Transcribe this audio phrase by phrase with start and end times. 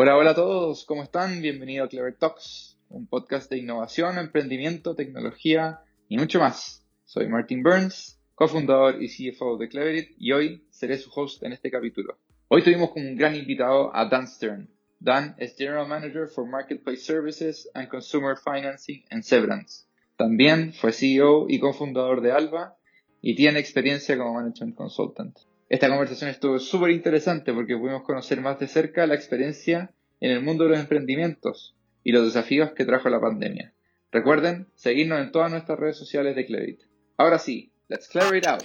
[0.00, 1.42] Hola, hola a todos, ¿cómo están?
[1.42, 6.86] Bienvenido a Clever Talks, un podcast de innovación, emprendimiento, tecnología y mucho más.
[7.04, 11.68] Soy Martin Burns, cofundador y CFO de Cleverit y hoy seré su host en este
[11.72, 12.16] capítulo.
[12.46, 14.70] Hoy tuvimos como un gran invitado a Dan Stern.
[15.00, 19.86] Dan es General Manager for Marketplace Services and Consumer Financing en Severance.
[20.16, 22.76] También fue CEO y cofundador de Alba
[23.20, 25.36] y tiene experiencia como Management Consultant.
[25.68, 30.42] Esta conversación estuvo súper interesante porque pudimos conocer más de cerca la experiencia en el
[30.42, 33.74] mundo de los emprendimientos y los desafíos que trajo la pandemia.
[34.10, 36.80] Recuerden seguirnos en todas nuestras redes sociales de Cleverit.
[37.18, 38.62] Ahora sí, let's clear it out.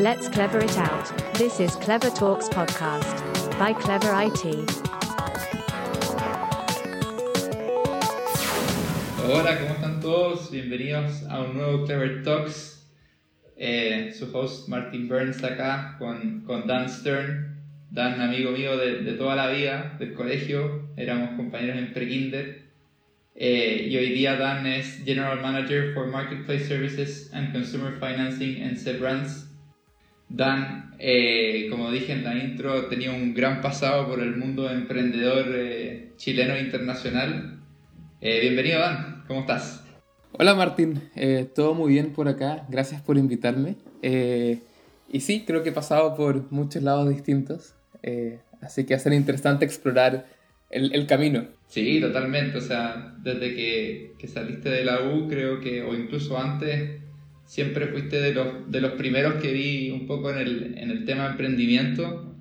[0.00, 1.06] Let's clever it out.
[1.34, 3.16] This is Clever Talks podcast
[3.60, 4.88] by Clever IT.
[9.30, 10.50] Hola, ¿cómo están todos?
[10.50, 12.90] Bienvenidos a un nuevo Clever Talks.
[13.58, 17.58] Eh, su host Martin Burns acá con, con Dan Stern.
[17.90, 20.88] Dan, amigo mío de, toda la vida, del colegio.
[20.96, 22.62] Éramos compañeros en pre-kinder.
[23.34, 28.78] Eh, y hoy día Dan es General Manager for Marketplace Services and Consumer Financing en
[28.78, 29.48] Sebrance.
[30.30, 35.48] Dan, eh, como dije en la intro, tenía un gran pasado por el mundo emprendedor
[35.54, 37.58] eh, chileno e internacional.
[38.22, 39.24] Bienvenido Dan.
[39.28, 39.84] ¿Cómo estás?
[40.32, 43.76] Hola Martín, eh, todo muy bien por acá, gracias por invitarme.
[44.02, 44.60] Eh,
[45.10, 49.14] y sí, creo que he pasado por muchos lados distintos, eh, así que va a
[49.14, 50.26] interesante explorar
[50.70, 51.46] el, camino.
[51.66, 56.38] Sí, totalmente, o sea, desde que, que, saliste de la U, creo que, o incluso
[56.38, 57.00] antes,
[57.46, 61.06] siempre fuiste de los, de los primeros que vi un poco en el, en el
[61.06, 62.36] tema emprendimiento.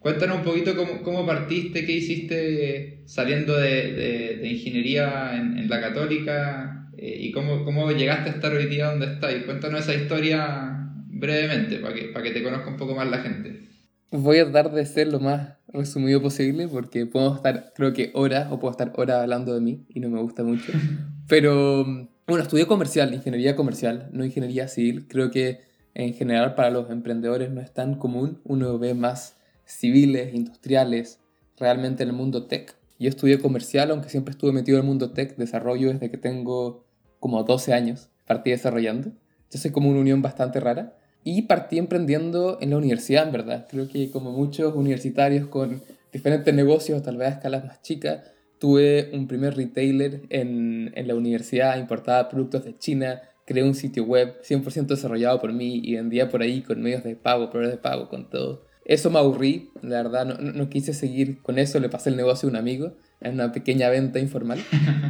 [0.00, 5.68] Cuéntanos un poquito cómo, cómo, partiste, qué hiciste saliendo de, de, de ingeniería en, en,
[5.68, 9.34] la católica eh, y cómo, cómo, llegaste a estar hoy día donde estás.
[9.44, 13.68] Cuéntanos esa historia brevemente para que, para que te conozca un poco más la gente.
[14.10, 18.48] Voy a tratar de ser lo más resumido posible porque puedo estar, creo que horas
[18.50, 20.72] o puedo estar horas hablando de mí y no me gusta mucho.
[21.28, 21.84] Pero
[22.26, 25.06] bueno, estudié comercial, ingeniería comercial, no ingeniería civil.
[25.08, 25.60] Creo que
[25.92, 28.40] en general para los emprendedores no es tan común.
[28.44, 29.36] Uno ve más
[29.70, 31.20] civiles, industriales,
[31.56, 32.74] realmente en el mundo tech.
[32.98, 36.84] Yo estudié comercial, aunque siempre estuve metido en el mundo tech, desarrollo desde que tengo
[37.18, 39.12] como 12 años, partí desarrollando.
[39.44, 40.96] Entonces como una unión bastante rara.
[41.22, 43.66] Y partí emprendiendo en la universidad, en verdad.
[43.70, 45.82] Creo que como muchos universitarios con
[46.12, 48.22] diferentes negocios, tal vez a escalas más chicas,
[48.58, 54.04] tuve un primer retailer en, en la universidad, importaba productos de China, creé un sitio
[54.04, 57.82] web 100% desarrollado por mí y vendía por ahí con medios de pago, proveedores de
[57.82, 58.64] pago, con todo.
[58.90, 62.48] Eso me aburrí, la verdad, no, no, quise seguir con eso, le pasé el negocio
[62.48, 64.58] a un amigo en una pequeña venta informal.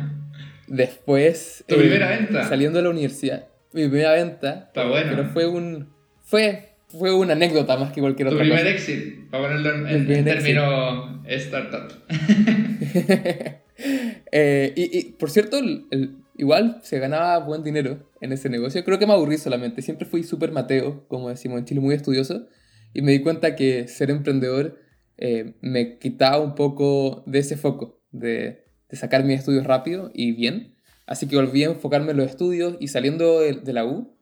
[0.68, 1.64] Después...
[1.66, 2.46] ¿Tu primera venta?
[2.46, 3.48] Saliendo de la universidad.
[3.72, 4.66] Mi primera venta.
[4.66, 5.12] Está bueno.
[5.16, 5.88] Pero fue un...
[6.22, 8.58] Fue, fue una anécdota más que cualquier tu otra cosa.
[8.58, 11.90] Tu primer exit, para ponerlo en, en término startup.
[14.30, 18.84] eh, y, y, por cierto, el, el, igual se ganaba buen dinero en ese negocio.
[18.84, 19.80] Creo que me aburrí solamente.
[19.80, 22.46] Siempre fui súper mateo, como decimos en Chile, muy estudioso.
[22.92, 24.78] Y me di cuenta que ser emprendedor
[25.16, 30.74] eh, me quitaba un poco de ese foco, de, sacar mis estudios rápido y bien.
[31.06, 34.16] Así que volví a enfocarme en los estudios y saliendo de, de, la U,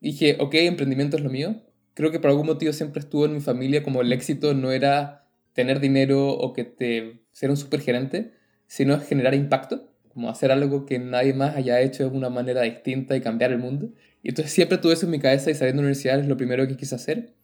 [0.00, 1.62] dije, ok, emprendimiento es lo mío.
[1.94, 5.28] Creo que por algún motivo siempre estuvo en mi familia como el éxito no era
[5.52, 8.32] tener dinero o que te ser un supergerente,
[8.66, 13.16] sino generar impacto, como hacer algo que nadie más haya hecho de una manera distinta
[13.16, 13.90] y cambiar el mundo.
[14.22, 16.36] Y entonces siempre tuve eso en mi cabeza y saliendo de la universidad es lo
[16.36, 17.34] primero que quise hacer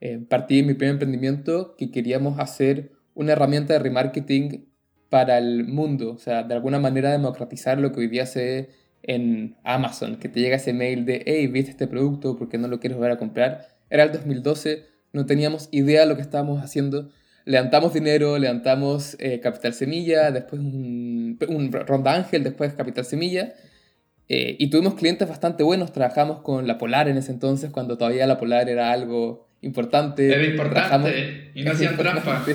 [0.00, 4.66] eh, partí en mi primer emprendimiento que queríamos hacer una herramienta de remarketing
[5.08, 8.70] para el mundo, o sea, de alguna manera democratizar lo que hoy día se
[9.02, 12.68] en Amazon, que te llega ese mail de, hey, viste este producto, ¿por qué no
[12.68, 13.68] lo quieres volver a comprar?
[13.88, 17.10] Era el 2012, no teníamos idea de lo que estábamos haciendo,
[17.44, 23.54] levantamos dinero, levantamos eh, Capital Semilla, después un, un, Ronda Ángel, después Capital Semilla,
[24.28, 28.26] eh, y tuvimos clientes bastante buenos, trabajamos con La Polar en ese entonces, cuando todavía
[28.26, 30.32] La Polar era algo importante.
[30.32, 32.44] Era importante y no hacían trampa.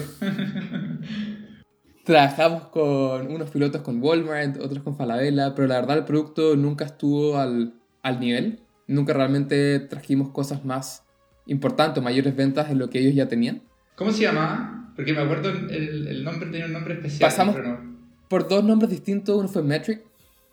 [2.04, 6.86] Trabajamos con unos pilotos con Walmart, otros con Falabella, pero la verdad el producto nunca
[6.86, 8.60] estuvo al, al nivel.
[8.88, 11.04] Nunca realmente trajimos cosas más
[11.46, 13.62] importantes, mayores ventas de lo que ellos ya tenían.
[13.96, 14.92] ¿Cómo se llamaba?
[14.96, 17.30] Porque me acuerdo el, el nombre tenía un nombre especial.
[17.30, 17.98] Pasamos pero no.
[18.28, 19.38] por dos nombres distintos.
[19.38, 20.02] Uno fue Metric,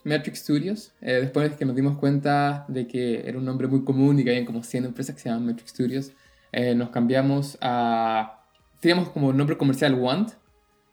[0.04, 0.92] Metric Studios.
[1.00, 4.30] Eh, después que nos dimos cuenta de que era un nombre muy común y que
[4.30, 6.12] había como 100 empresas que se llaman Metric Studios,
[6.52, 8.44] eh, nos cambiamos a...
[8.80, 10.30] Teníamos como nombre comercial Want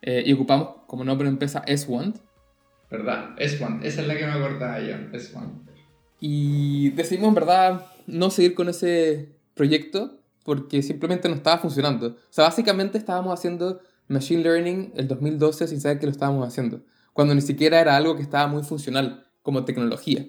[0.02, 2.18] eh, y ocupamos como nombre de empresa S-Want.
[2.90, 3.30] ¿Verdad?
[3.38, 5.68] S-Want, esa es la que me acordaba yo, S-Want.
[6.20, 12.08] Y decidimos en verdad no seguir con ese, proyecto porque simplemente no estaba funcionando.
[12.08, 16.84] O sea, básicamente estábamos haciendo Machine Learning el 2012 sin saber que lo estábamos haciendo,
[17.12, 20.24] cuando ni siquiera era algo que estaba muy funcional como tecnología.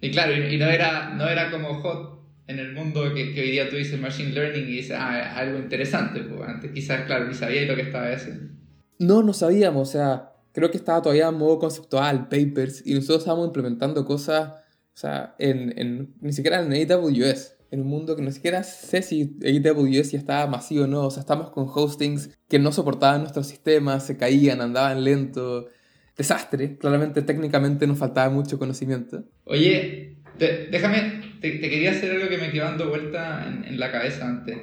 [0.00, 2.19] Y claro, y no era, no era como hot
[2.50, 5.58] en el mundo que, que hoy día tú dices Machine Learning y dices, ah, algo
[5.58, 8.52] interesante, pues antes quizás, claro, ni sabíais lo que estaba haciendo.
[8.98, 13.20] No, no sabíamos, o sea, creo que estaba todavía en modo conceptual, papers, y nosotros
[13.20, 14.50] estábamos implementando cosas,
[14.94, 19.02] o sea, en, en, ni siquiera en AWS, en un mundo que ni siquiera sé
[19.02, 23.20] si AWS ya estaba masivo o no, o sea, estamos con hostings que no soportaban
[23.20, 25.68] nuestros sistemas, se caían, andaban lento,
[26.16, 29.24] desastre, claramente técnicamente nos faltaba mucho conocimiento.
[29.44, 34.58] Oye, déjame, te, quería hacer algo que me quedó dando vuelta en, la cabeza antes.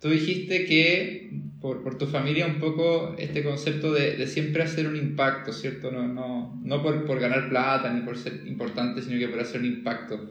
[0.00, 1.30] Tú dijiste que
[1.60, 5.90] por, tu familia un poco este concepto de, siempre hacer un impacto, ¿cierto?
[5.90, 9.66] No, no, no por, ganar plata ni por ser importante, sino que por hacer un
[9.66, 10.30] impacto.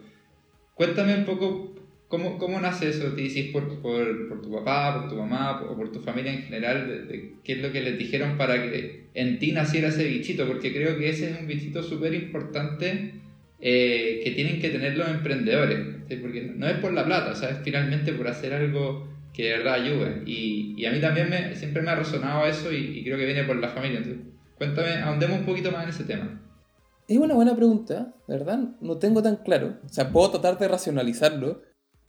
[0.74, 1.74] Cuéntame un poco
[2.08, 6.00] cómo, cómo nace eso, te por, por, tu papá, por tu mamá o por tu
[6.00, 9.88] familia en general, de, qué es lo que les dijeron para que en ti naciera
[9.88, 13.23] ese bichito, porque creo que ese es un bichito súper importante
[13.66, 15.78] eh, que tienen que tener los emprendedores,
[16.20, 19.74] porque no es por la plata, o es finalmente por hacer algo que de verdad
[19.74, 20.22] ayude.
[20.26, 23.44] Y, y a mí también me, siempre me ha resonado eso y, creo que viene
[23.44, 24.00] por la familia.
[24.00, 24.22] Entonces,
[24.58, 26.42] cuéntame, ahondemos un poquito más en ese tema.
[27.08, 28.58] Es una buena pregunta, ¿verdad?
[28.82, 29.78] No tengo tan claro.
[29.82, 31.62] O sea, puedo tratar de racionalizarlo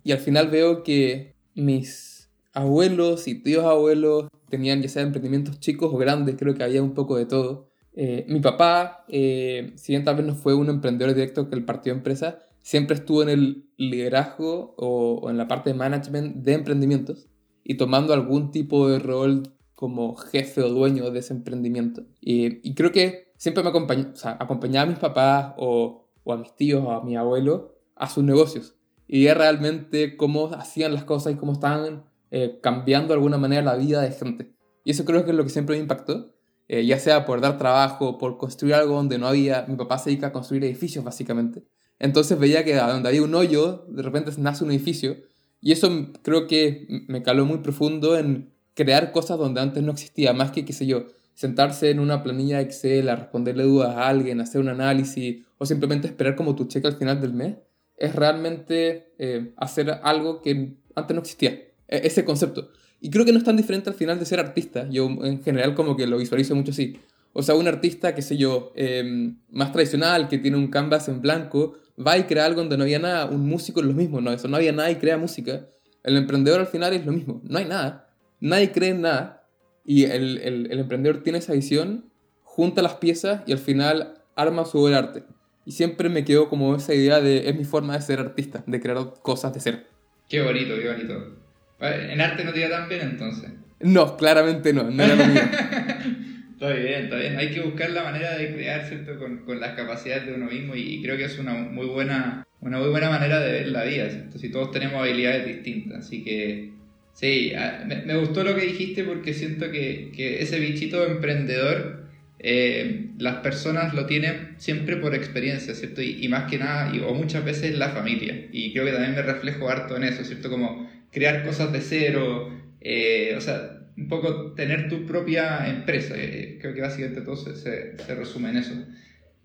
[0.03, 5.93] y al final veo que mis abuelos y tíos abuelos tenían ya sea emprendimientos chicos
[5.93, 7.69] o grandes, creo que había un poco de todo.
[7.95, 11.65] Eh, mi papá, eh, si bien tal vez no fue un emprendedor directo que el
[11.65, 17.27] partido empresa, siempre estuvo en el liderazgo o, en la parte de management de emprendimientos
[17.63, 19.43] y tomando algún tipo de rol
[19.75, 22.03] como jefe o dueño de ese emprendimiento.
[22.19, 23.71] Y, creo que siempre me
[24.15, 28.09] sea, acompañaba a mis papás o, o, a mis tíos o a mi abuelo a
[28.09, 28.75] sus negocios.
[29.07, 33.61] Y es realmente cómo hacían las cosas y cómo estaban eh, cambiando de alguna manera
[33.61, 34.51] la vida de gente.
[34.83, 36.34] Y eso creo que es lo que siempre me impactó.
[36.67, 39.65] Eh, ya sea por dar trabajo, por construir algo donde no había.
[39.67, 41.63] Mi papá se dedica a construir edificios, básicamente.
[41.99, 45.17] Entonces veía que donde había un hoyo, de repente nace un edificio.
[45.61, 45.89] Y eso
[46.21, 50.65] creo que me caló muy profundo en crear cosas donde antes no existía, más que,
[50.65, 54.69] qué sé yo, sentarse en una planilla Excel a responderle dudas a alguien, hacer un
[54.69, 57.55] análisis o simplemente esperar como tu cheque al final del mes,
[57.97, 62.69] es realmente eh, hacer algo que antes no existía, e-, ese concepto.
[63.01, 64.87] Y creo que no es tan diferente al final de ser artista.
[64.89, 66.97] Yo en general como que lo visualizo mucho así.
[67.33, 71.21] O sea, un artista, qué sé yo, em, más tradicional, que tiene un canvas en
[71.21, 73.25] blanco, va y crea algo donde no había nada.
[73.25, 74.31] Un músico es lo mismo, ¿no?
[74.31, 75.67] Eso no había nada y crea música.
[76.03, 78.09] El emprendedor al final es lo mismo, no hay nada.
[78.39, 79.47] Nadie cree en nada.
[79.83, 82.09] Y el, el, el emprendedor tiene esa visión,
[82.43, 85.23] junta las piezas y al final arma su arte.
[85.65, 88.79] Y siempre me quedo como esa idea de es mi forma de ser artista, de
[88.79, 89.87] crear cosas de ser.
[90.29, 91.44] Qué bonito, qué bonito.
[91.79, 93.51] En arte no te iba tan bien entonces.
[93.81, 95.41] No, claramente no, no era lo mío.
[96.55, 97.37] Está bien, está bien.
[97.37, 99.19] Hay que buscar la manera de crear, ¿cierto?
[99.19, 102.79] Con, con las capacidades de uno mismo y, creo que es una muy buena, una
[102.79, 104.39] muy buena manera de ver la vida, ¿cierto?
[104.39, 106.05] Si todos tenemos habilidades distintas.
[106.05, 106.71] Así que,
[107.11, 107.51] sí,
[107.85, 112.05] me, me gustó lo que dijiste porque siento que, que ese bichito emprendedor,
[112.39, 116.01] eh, las personas lo tienen siempre por experiencia, ¿cierto?
[116.01, 118.47] Y, y más que nada, y, o muchas veces la familia.
[118.53, 120.49] Y creo que también me reflejo harto en eso, ¿cierto?
[120.49, 122.49] Como crear cosas de cero,
[122.81, 126.13] eh, o sea, un poco tener tu propia empresa.
[126.17, 128.73] Eh, creo que básicamente todo se, se, resume en eso.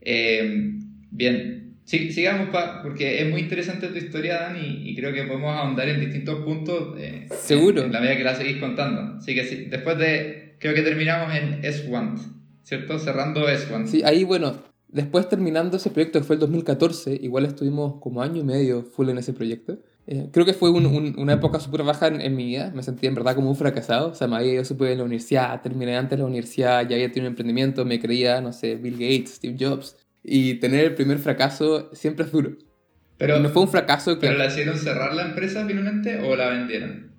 [0.00, 0.72] Eh,
[1.12, 2.48] bien, sí, sigamos
[2.82, 6.98] porque es muy interesante tu historia, Dan, y, creo que podemos ahondar en distintos puntos.
[7.40, 7.84] Seguro.
[7.84, 9.18] En, la medida que la seguís contando.
[9.18, 12.18] Así que sí, después de, creo que terminamos en S1,
[12.64, 12.98] ¿cierto?
[12.98, 13.86] Cerrando S1.
[13.86, 18.40] Sí, ahí bueno, después terminando ese proyecto que fue el 2014, igual estuvimos como año
[18.40, 19.78] y medio full en ese proyecto.
[20.06, 22.72] Eh, creo que fue una época súper baja en, mi vida.
[22.74, 24.08] Me sentía en verdad como un fracasado.
[24.08, 27.08] O sea, me había ido súper en la universidad, terminé antes la universidad, ya había
[27.08, 29.96] tenido un emprendimiento, me creía, no sé, Bill Gates, Steve Jobs.
[30.22, 32.56] Y tener el primer fracaso siempre es duro.
[33.18, 34.26] Pero no fue un fracaso que...
[34.26, 37.12] ¿Pero la hicieron cerrar la empresa finalmente o la vendieron?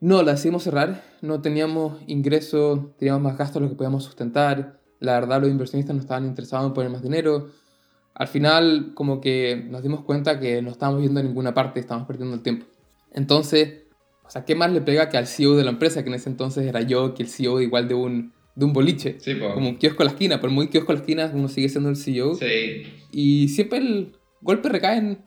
[0.00, 1.02] No, la hicimos cerrar.
[1.22, 4.80] No teníamos ingresos, teníamos más gastos de lo que podíamos sustentar.
[5.00, 7.50] La verdad, los inversionistas no estaban interesados en poner más dinero
[8.18, 12.08] al final como que nos dimos cuenta que no estábamos yendo a ninguna parte, estábamos
[12.08, 12.64] perdiendo el tiempo.
[13.12, 13.82] Entonces,
[14.24, 16.30] o sea, ¿qué más le pega que al CEO de la empresa, que en ese
[16.30, 19.16] entonces era yo, que el CEO igual de un, de un boliche?
[19.20, 21.68] Sí, Como un kiosco a la esquina, por muy kiosco a la esquina uno sigue
[21.68, 22.34] siendo el CEO.
[22.36, 22.84] Sí.
[23.12, 25.18] Y siempre el golpe recae en,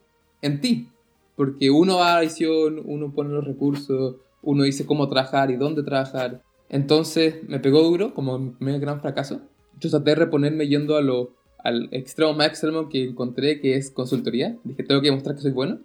[0.42, 0.90] en ti,
[1.36, 5.58] porque uno va a la visión, uno pone los recursos, uno dice cómo trabajar y
[5.58, 6.42] dónde trabajar.
[6.70, 9.42] Entonces me pegó duro, como mi gran fracaso.
[9.80, 13.92] Yo traté de reponerme yendo a lo al extremo más extremo que encontré, que es
[13.92, 14.58] consultoría.
[14.64, 15.80] Dije, tengo que demostrar que soy bueno.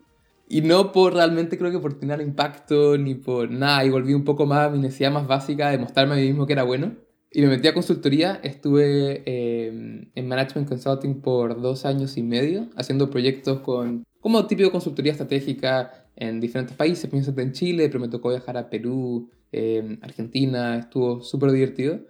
[0.48, 3.84] Y no por realmente creo que por tener impacto ni por nada.
[3.84, 6.46] Y volví un poco más a mi necesidad más básica de mostrarme a mí mismo
[6.46, 6.92] que era bueno.
[7.32, 8.40] Y me metí a consultoría.
[8.42, 14.70] Estuve eh, en Management Consulting por dos años y medio, haciendo proyectos con, como típico
[14.70, 17.10] consultoría estratégica en diferentes países.
[17.10, 20.76] Pienso en Chile, pero me tocó viajar a Perú, eh, Argentina.
[20.76, 22.00] Estuvo súper divertido.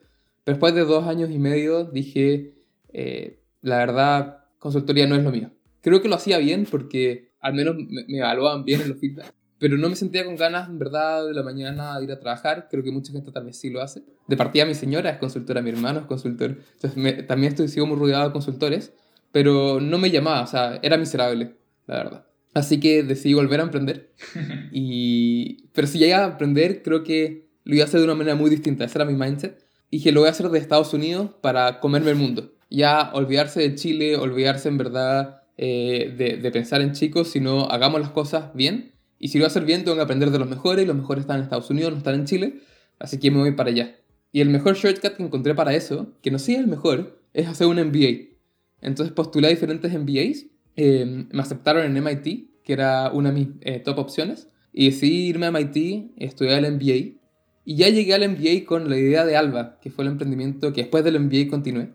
[0.44, 2.54] Pero después de dos años y medio dije,
[2.92, 5.50] eh, la verdad, consultoría no es lo mío.
[5.80, 9.32] Creo que lo hacía bien porque al menos me, me evaluaban bien en los feedback.
[9.58, 12.68] Pero no me sentía con ganas, en verdad, de la mañana de ir a trabajar.
[12.70, 14.02] Creo que mucha gente vez sí lo hace.
[14.28, 16.58] De partida, mi señora es consultora, mi hermano es consultor.
[16.74, 18.92] Entonces, también estoy, sigo muy rodeado de consultores.
[19.32, 21.56] Pero no me llamaba, o sea, era miserable,
[21.86, 22.26] la verdad.
[22.52, 24.12] Así que decidí volver a emprender.
[24.72, 25.68] Y...
[25.72, 28.50] Pero si llegué a emprender, creo que lo iba a hacer de una manera muy
[28.50, 28.84] distinta.
[28.84, 29.64] Ese era mi mindset.
[29.90, 32.53] Y dije, lo voy a hacer de Estados Unidos para comerme el mundo.
[32.70, 38.00] Ya olvidarse de Chile, olvidarse en verdad eh, de, de, pensar en chicos, sino hagamos
[38.00, 38.92] las cosas bien.
[39.18, 41.38] Y si lo hacer bien, tengo que aprender de los mejores, y los mejores están
[41.38, 42.60] en Estados Unidos, no están en Chile,
[42.98, 43.96] así que me voy para allá.
[44.32, 47.68] Y el mejor shortcut que encontré para eso, que no sea el mejor, es hacer
[47.68, 48.34] un MBA.
[48.80, 53.48] Entonces postulé a diferentes MBAs, eh, me aceptaron en MIT, que era una de mis
[53.60, 57.20] eh, top opciones, y decidí irme a MIT, estudiar el MBA,
[57.64, 60.82] y ya llegué al MBA con la idea de Alba, que fue el emprendimiento que
[60.82, 61.90] después del MBA continué.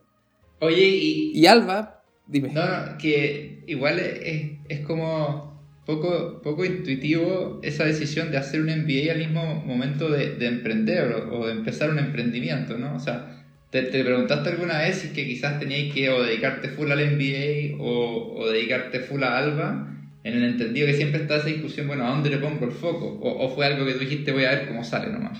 [0.59, 1.31] Oye, y...
[1.33, 2.49] Y Alba Dime.
[2.49, 5.49] No, no, que igual es, es como
[5.85, 11.11] poco, poco intuitivo esa decisión de hacer un MBA al mismo momento de, de emprender
[11.11, 12.95] o, o, de empezar un emprendimiento, ¿no?
[12.95, 16.91] O sea, ¿te, te preguntaste alguna vez si que quizás tenías que o dedicarte full
[16.91, 19.87] al MBA o, o, dedicarte full a Alba?
[20.23, 23.17] En el entendido que siempre está esa discusión, bueno, ¿a dónde le pongo el foco?
[23.23, 25.39] O, o fue algo que tú dijiste, voy a ver cómo sale nomás.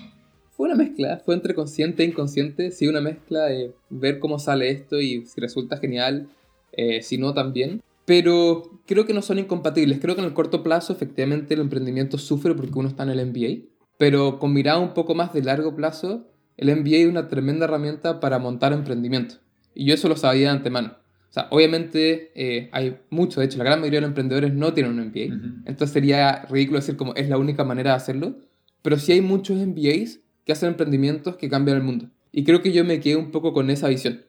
[0.60, 4.70] Fue una mezcla, fue entre consciente e inconsciente, sí, una mezcla de ver cómo sale
[4.70, 6.28] esto y si resulta genial,
[6.74, 7.82] eh, si no también.
[8.04, 10.00] Pero creo que no son incompatibles.
[10.02, 13.26] Creo que en el corto plazo efectivamente el emprendimiento sufre porque uno está en el
[13.28, 13.70] MBA.
[13.98, 18.20] Pero con mirada un poco más de largo plazo, el MBA es una tremenda herramienta
[18.20, 19.36] para montar emprendimiento.
[19.74, 20.90] Y yo eso lo sabía de antemano.
[21.30, 24.74] O sea, obviamente eh, hay mucho, de hecho la gran mayoría de los emprendedores no
[24.74, 25.22] tienen un MBA.
[25.22, 25.64] Uh -huh.
[25.68, 28.36] Entonces sería ridículo decir como es la única manera de hacerlo.
[28.82, 32.10] Pero sí hay muchos MBAs que hacen emprendimientos que cambian el mundo.
[32.32, 34.24] Y creo que yo me quedé un poco con esa visión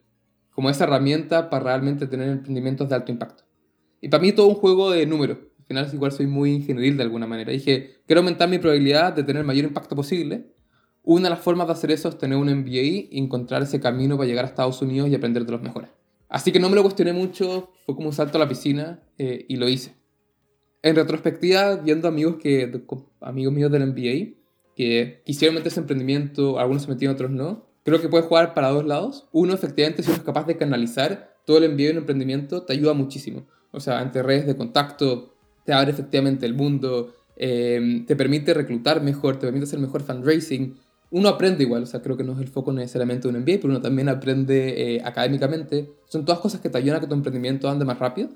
[0.50, 3.44] como esa herramienta para realmente tener emprendimientos de alto impacto.
[4.02, 5.38] Y para mí todo un juego de números.
[5.60, 7.52] Al final igual soy muy ingenieril de alguna manera.
[7.52, 10.52] Dije, quiero aumentar mi probabilidad de tener el mayor impacto posible.
[11.02, 14.18] Una de las formas de hacer eso es tener un MBA y encontrar ese camino
[14.18, 15.88] para llegar a Estados Unidos y aprender de los mejores.
[16.28, 19.46] Así que no me lo cuestioné mucho, fue como un salto a la piscina eh,
[19.48, 19.94] y lo hice.
[20.82, 22.70] En retrospectiva, viendo amigos, que,
[23.22, 24.39] amigos míos del MBA
[24.80, 28.70] que quisieron meter ese emprendimiento, algunos se metieron, otros no, creo que puedes jugar para
[28.70, 29.28] dos lados.
[29.30, 33.46] Uno, efectivamente, si eres capaz de canalizar todo el envío en emprendimiento, te ayuda muchísimo.
[33.72, 35.34] O sea, entre redes de contacto,
[35.66, 40.78] te abre efectivamente el mundo, eh, te permite reclutar mejor, te permite hacer mejor fundraising.
[41.10, 43.56] Uno aprende igual, o sea, creo que no es el foco necesariamente de un MBA,
[43.56, 45.92] pero uno también aprende eh, académicamente.
[46.06, 48.30] Son todas cosas que te ayudan a que tu emprendimiento ande más rápido.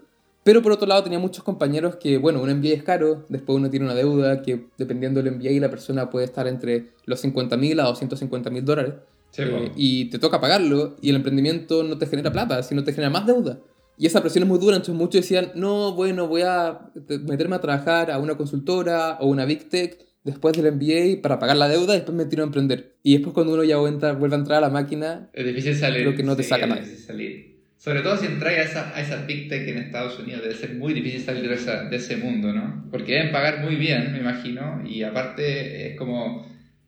[0.44, 3.70] Pero por otro lado tenía muchos compañeros que, bueno, un MBA es caro, después uno
[3.70, 7.80] tiene una deuda que dependiendo del MBA la persona puede estar entre los 50 mil
[7.80, 8.94] a 250 mil dólares.
[9.30, 12.92] Sí, eh, y te toca pagarlo y el emprendimiento no te genera plata, sino te
[12.92, 13.58] genera más deuda.
[13.96, 16.90] Y esa presión es muy dura, entonces muchos decían, no, bueno, voy a
[17.26, 21.56] meterme a trabajar a una consultora o una Big Tech después del MBA para pagar
[21.56, 22.96] la deuda y después me tiro a emprender.
[23.02, 26.02] Y después cuando uno ya vuelve a, entrar a la máquina, es difícil salir.
[26.02, 27.53] creo que no te sí, saca es nada.
[27.84, 30.74] Sobre todo si entras a esa, a esa Big Tech en Estados Unidos, debe ser
[30.74, 32.86] muy difícil salir de, esa, de ese mundo, ¿no?
[32.90, 36.46] Porque deben pagar muy bien, me imagino, y aparte es como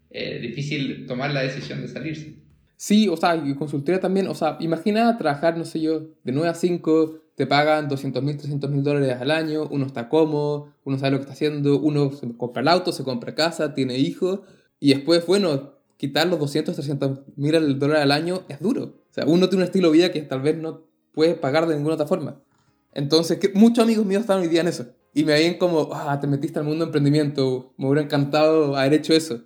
[0.09, 2.37] eh, difícil tomar la decisión de salirse.
[2.77, 6.55] Sí, o sea, consultoría también, o sea, imagina trabajar, no sé yo, de 9 a
[6.55, 11.11] 5, te pagan 200 mil, 300 mil dólares al año, uno está cómodo, uno sabe
[11.11, 14.41] lo que está haciendo, uno se compra el auto, se compra casa, tiene hijos,
[14.81, 19.05] y después, bueno, quitar los 200, 300 mil dólares al año es duro.
[19.11, 20.86] O sea, uno tiene un estilo de vida que tal vez no
[21.17, 22.43] puedes pagar de ninguna otra forma.
[22.93, 24.87] Entonces, que, muchos amigos míos están hoy día en eso.
[25.15, 28.93] Y me ven como, ah, te metiste al mundo de emprendimiento, me hubiera encantado haber
[28.93, 29.43] hecho eso.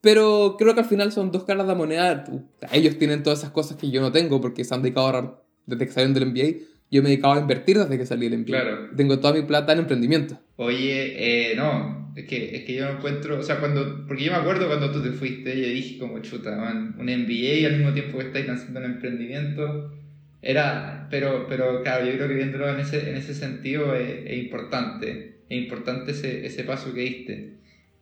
[0.00, 2.24] Pero creo que al final son dos caras de moneda.
[2.72, 5.42] Ellos tienen todas esas cosas que yo no tengo porque se han dedicado a ahorrar
[5.66, 6.64] desde que salieron del MBA.
[6.92, 8.46] Yo me he dedicado a invertir desde que salí del MBA.
[8.46, 8.78] Claro.
[8.96, 10.38] Tengo toda mi plata en emprendimiento.
[10.54, 14.30] Oye, eh, no, es que, es que yo no encuentro, o sea, cuando, porque yo
[14.30, 17.92] me acuerdo cuando tú te fuiste, yo dije como chuta, man, un MBA al mismo
[17.92, 19.92] tiempo que estáis lanzando un emprendimiento,
[20.42, 24.38] era, pero, pero claro, yo creo que viéndolo en ese, en ese sentido es, es
[24.38, 27.52] importante, es importante ese, ese paso que diste.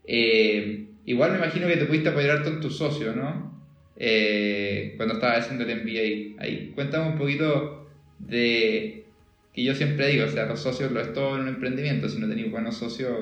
[0.07, 3.57] Eh, igual me imagino que te pudiste apoyar con tu socio, ¿no?
[3.97, 6.43] Eh, cuando estabas haciendo el MBA.
[6.43, 7.89] Ahí, cuéntame un poquito
[8.19, 9.05] de
[9.55, 12.19] que yo siempre digo, o sea, los socios lo es todo en un emprendimiento, si
[12.19, 13.17] no tenéis buenos socios,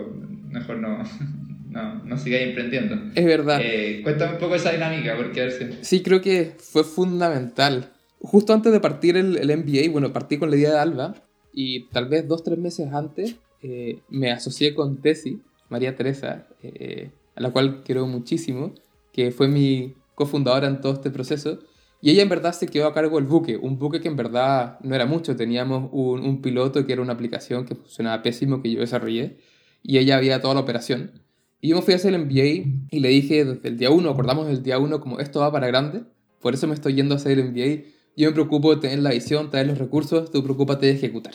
[0.51, 1.05] mejor no,
[1.71, 2.99] no, no sigáis emprendiendo.
[3.15, 3.61] Es verdad.
[3.63, 5.65] Eh, cuéntame un poco esa dinámica, porque a ver si...
[5.83, 7.94] Sí, creo que fue fundamental.
[8.27, 11.15] Justo antes de partir el, el MBA, bueno, partí con la idea de Alba
[11.53, 17.11] y tal vez dos, tres meses antes eh, me asocié con Tessy, María Teresa, eh,
[17.35, 18.73] a la cual quiero muchísimo,
[19.13, 21.59] que fue mi cofundadora en todo este proceso.
[22.01, 24.79] Y ella en verdad se quedó a cargo del buque, un buque que en verdad
[24.81, 25.37] no era mucho.
[25.37, 29.37] Teníamos un, un piloto que era una aplicación que funcionaba pésimo, que yo desarrollé,
[29.83, 31.13] y ella había toda la operación.
[31.61, 34.09] Y yo me fui a hacer el MBA y le dije desde el día uno,
[34.09, 36.05] acordamos el día uno como esto va para grande,
[36.41, 37.94] por eso me estoy yendo a hacer el MBA.
[38.17, 41.35] Yo me preocupo de tener la visión, traer los recursos, tú preocúpate de ejecutar.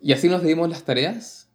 [0.00, 1.50] Y así nos dimos las tareas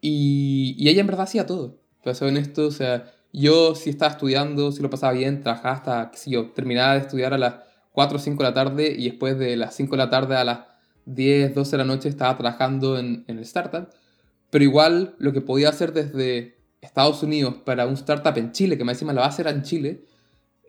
[0.00, 1.80] y, ella en verdad hacía todo.
[2.02, 6.10] Para ser honesto, o sea, yo si estaba estudiando, si lo pasaba bien, trabajaba hasta,
[6.12, 7.54] qué yo, terminaba de estudiar a las
[7.92, 10.44] 4 o 5 de la tarde y después de las 5 de la tarde a
[10.44, 10.60] las
[11.06, 13.88] 10, 12 de la noche estaba trabajando en, en el startup.
[14.50, 18.84] Pero igual lo que podía hacer desde Estados Unidos para un startup en Chile, que
[18.84, 20.04] más encima la base era en Chile,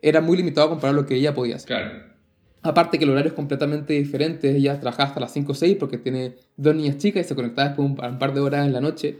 [0.02, 1.66] era muy limitado comparado a lo que ella podía hacer.
[1.68, 2.17] Claro.
[2.62, 5.98] Aparte que el horario es completamente diferente, ella trabaja hasta las 5 o 6 porque
[5.98, 8.80] tiene dos niñas chicas y se conectaba después un, un par de horas en la
[8.80, 9.18] noche.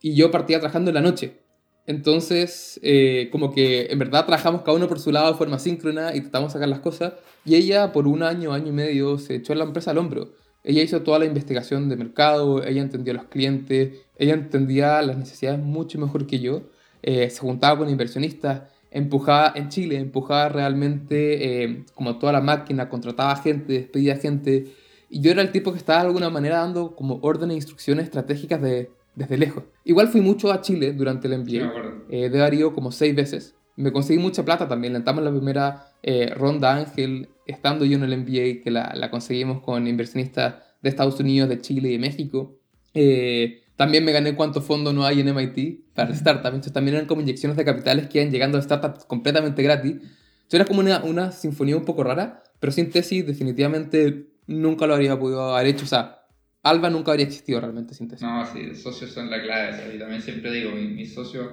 [0.00, 1.40] Y yo partía trabajando en la noche.
[1.86, 6.14] Entonces, eh, como que en verdad trabajamos cada uno por su lado de forma síncrona
[6.14, 7.14] y tratamos de sacar las cosas.
[7.44, 10.32] Y ella por un año, año y medio, se echó la empresa al hombro.
[10.62, 15.16] Ella hizo toda la investigación de mercado, ella entendía a los clientes, ella entendía las
[15.16, 16.62] necesidades mucho mejor que yo.
[17.02, 22.88] Eh, se juntaba con inversionistas, empujaba en Chile, empujaba realmente eh, como toda la máquina,
[22.88, 24.74] contrataba gente, despedía gente.
[25.08, 28.04] Y yo era el tipo que estaba de alguna manera dando como órdenes e instrucciones
[28.04, 29.64] estratégicas de, desde lejos.
[29.84, 32.04] Igual fui mucho a Chile durante el acuerdo.
[32.08, 33.54] Eh, de ido como seis veces.
[33.76, 34.92] Me conseguí mucha plata también.
[34.92, 39.60] Levantamos la primera eh, ronda Ángel, estando yo en el MBA, que la, la conseguimos
[39.62, 42.56] con inversionistas de Estados Unidos, de Chile y de México.
[42.94, 46.48] Eh, también me gané cuántos fondos no hay en MIT para startups.
[46.48, 49.92] Entonces también eran como inyecciones de capitales que iban llegando a startups completamente gratis.
[49.92, 54.92] Entonces era como una, una sinfonía un poco rara, pero sin tesis definitivamente nunca lo
[54.92, 55.86] habría podido haber hecho.
[55.86, 56.26] O sea,
[56.62, 58.20] Alba nunca habría existido realmente sin tesis.
[58.22, 59.94] No, sí, socios son la clave.
[59.96, 61.48] y también siempre digo, mi- mis, socios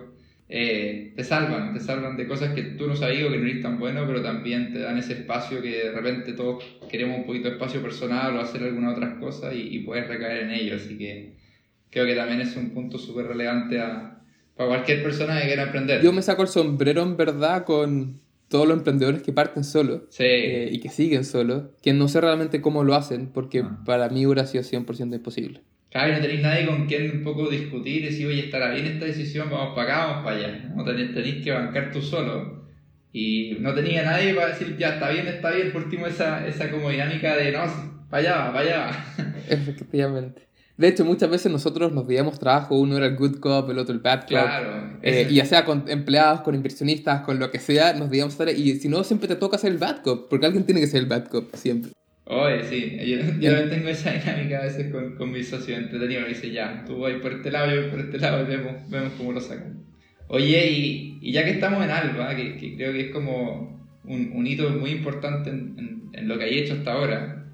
[0.49, 3.61] eh, te salvan, te salvan de cosas que tú no sabías o que no eres
[3.61, 6.61] tan bueno, pero también te dan ese espacio que de repente todos
[6.91, 10.43] queremos un poquito de espacio personal o hacer algunas otras cosas y, y puedes recaer
[10.43, 10.75] en ello.
[10.75, 11.46] Así que
[11.89, 14.19] creo que también es un punto súper relevante a,
[14.55, 16.01] para cualquier persona que quiera emprender.
[16.01, 20.23] Yo me saco el sombrero en verdad con todos los emprendedores que parten solos Sí,
[20.25, 23.79] eh, y que siguen solos, que no sé realmente cómo lo hacen, porque Ah.
[23.85, 25.61] para mí hubiera sido 100% imposible.
[25.89, 28.85] Claro, y no tenéis nadie con quien un poco discutir y decir, oye, estará bien
[28.85, 30.71] esta decisión, vamos para acá, vamos para allá.
[30.75, 32.65] No tenéis, tenéis que bancar tú solo.
[33.13, 35.71] Y no tenía nadie para decir, ya, está bien, está bien.
[35.71, 37.63] Por último, esa, esa como dinámica de, no,
[38.09, 38.79] para allá, para allá.
[39.17, 39.33] va".
[39.49, 40.46] Efectivamente.
[40.77, 43.93] De hecho, muchas veces nosotros nos veíamos trabajo, uno era el good cop, el otro
[43.95, 44.27] el bad cop.
[44.29, 44.99] Claro.
[45.01, 48.47] Eh, y ya sea con empleados, con inversionistas, con lo que sea, nos digamos estar
[48.49, 51.01] Y si no, siempre te toca ser el bad cop, porque alguien tiene que ser
[51.01, 51.91] el bad cop, siempre.
[52.25, 56.23] Oye, sí, yo, yo también tengo esa dinámica a veces con, con mis socios entretenidos.
[56.23, 58.73] Me dice, ya, tú vas por este lado, yo voy por este lado y vemos,
[58.89, 59.83] vemos cómo lo sacan.
[60.27, 64.31] Oye, y, y ya que estamos en Alba, que, que creo que es como un,
[64.33, 67.45] un hito muy importante en, en- en lo que hay hecho hasta ahora,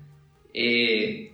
[0.53, 1.32] eh,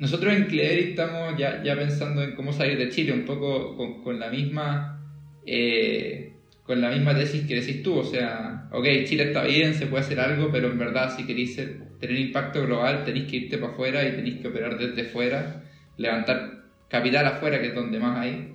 [0.00, 4.02] nosotros en Clevery estamos ya, ya pensando en cómo salir de Chile, un poco con,
[4.02, 5.00] con la misma...
[5.46, 6.26] eh,
[6.62, 10.04] con la misma tesis que decís tú, o sea, ok, Chile está bien, se puede
[10.04, 11.56] hacer algo, pero en verdad si queréis
[11.98, 15.64] tener impacto global tenéis que irte para afuera y tenéis que operar desde fuera,
[15.96, 18.52] levantar capital afuera, que es donde más hay,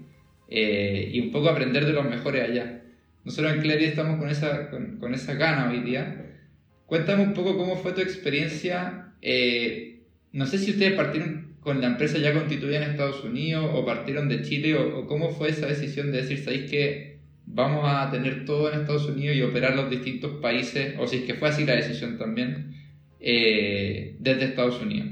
[0.47, 2.83] eh, y un poco aprender de los mejores allá.
[3.25, 6.37] Nosotros en Clery estamos con esa, con, con esa gana hoy día.
[6.85, 9.13] Cuéntame un poco cómo fue tu experiencia.
[9.21, 9.94] eh,
[10.35, 14.27] no sé si ustedes partieron con la empresa ya constituida en Estados Unidos o partieron
[14.27, 18.43] de Chile o, o cómo fue esa decisión de decir, ¿sabéis que vamos a tener
[18.43, 20.95] todo en Estados Unidos y operar los distintos países?
[20.99, 22.75] O si es que fue así la decisión también,
[23.21, 25.07] eh, desde Estados Unidos.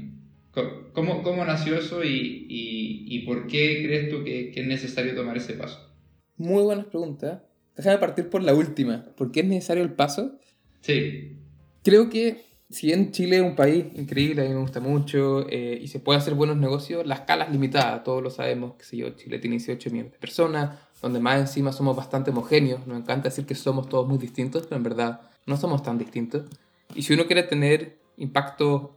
[0.92, 5.14] ¿Cómo, cómo nació eso y, y, y por qué crees tú que, que es necesario
[5.14, 5.90] tomar ese paso?
[6.36, 7.40] Muy buenas preguntas.
[7.74, 9.06] Déjame partir por la última.
[9.16, 10.38] ¿Por qué es necesario el paso?
[10.82, 11.38] Sí,
[11.84, 12.38] Creo que
[12.74, 16.00] si bien Chile es un país increíble, a mí me gusta mucho, eh, y se
[16.00, 19.38] puede hacer buenos negocios, la escala es limitada, todos lo sabemos, que sé yo, Chile
[19.38, 23.54] tiene 18 millones de personas, donde más encima somos bastante homogéneos, nos encanta decir que
[23.54, 26.46] somos todos muy distintos, pero en verdad no somos tan distintos.
[26.96, 28.96] Y si uno quiere tener impacto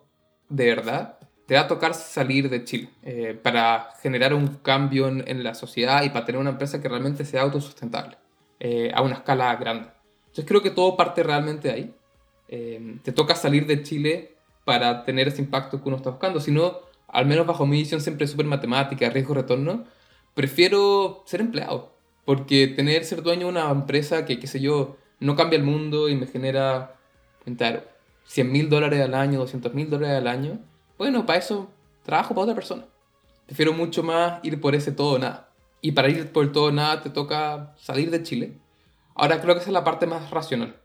[0.50, 5.44] de verdad, te va a tocar salir de Chile eh, para generar un cambio en,
[5.44, 8.18] la sociedad y para tener una empresa que realmente sea autosustentable
[8.60, 9.90] eh, a una escala grande.
[10.20, 11.94] Entonces creo que todo parte realmente ahí.
[12.48, 16.40] Eh, te toca salir de Chile para tener ese impacto que uno está buscando.
[16.40, 19.86] Si no, al menos bajo mi visión siempre súper matemática, riesgo-retorno,
[20.34, 21.96] prefiero ser empleado.
[22.26, 26.10] Porque tener, ser dueño de una empresa que, qué sé yo, no cambia el mundo
[26.10, 26.96] y me genera,
[27.58, 27.84] claro,
[28.26, 30.60] 100 mil dólares al año, 200 mil dólares al año,
[30.98, 31.70] bueno, para eso
[32.04, 32.86] trabajo para otra persona.
[33.46, 35.50] Prefiero mucho más ir por ese todo o nada.
[35.82, 38.58] Y para ir por el todo o nada te toca salir de Chile.
[39.16, 40.76] Ahora creo que esa es la parte más racional.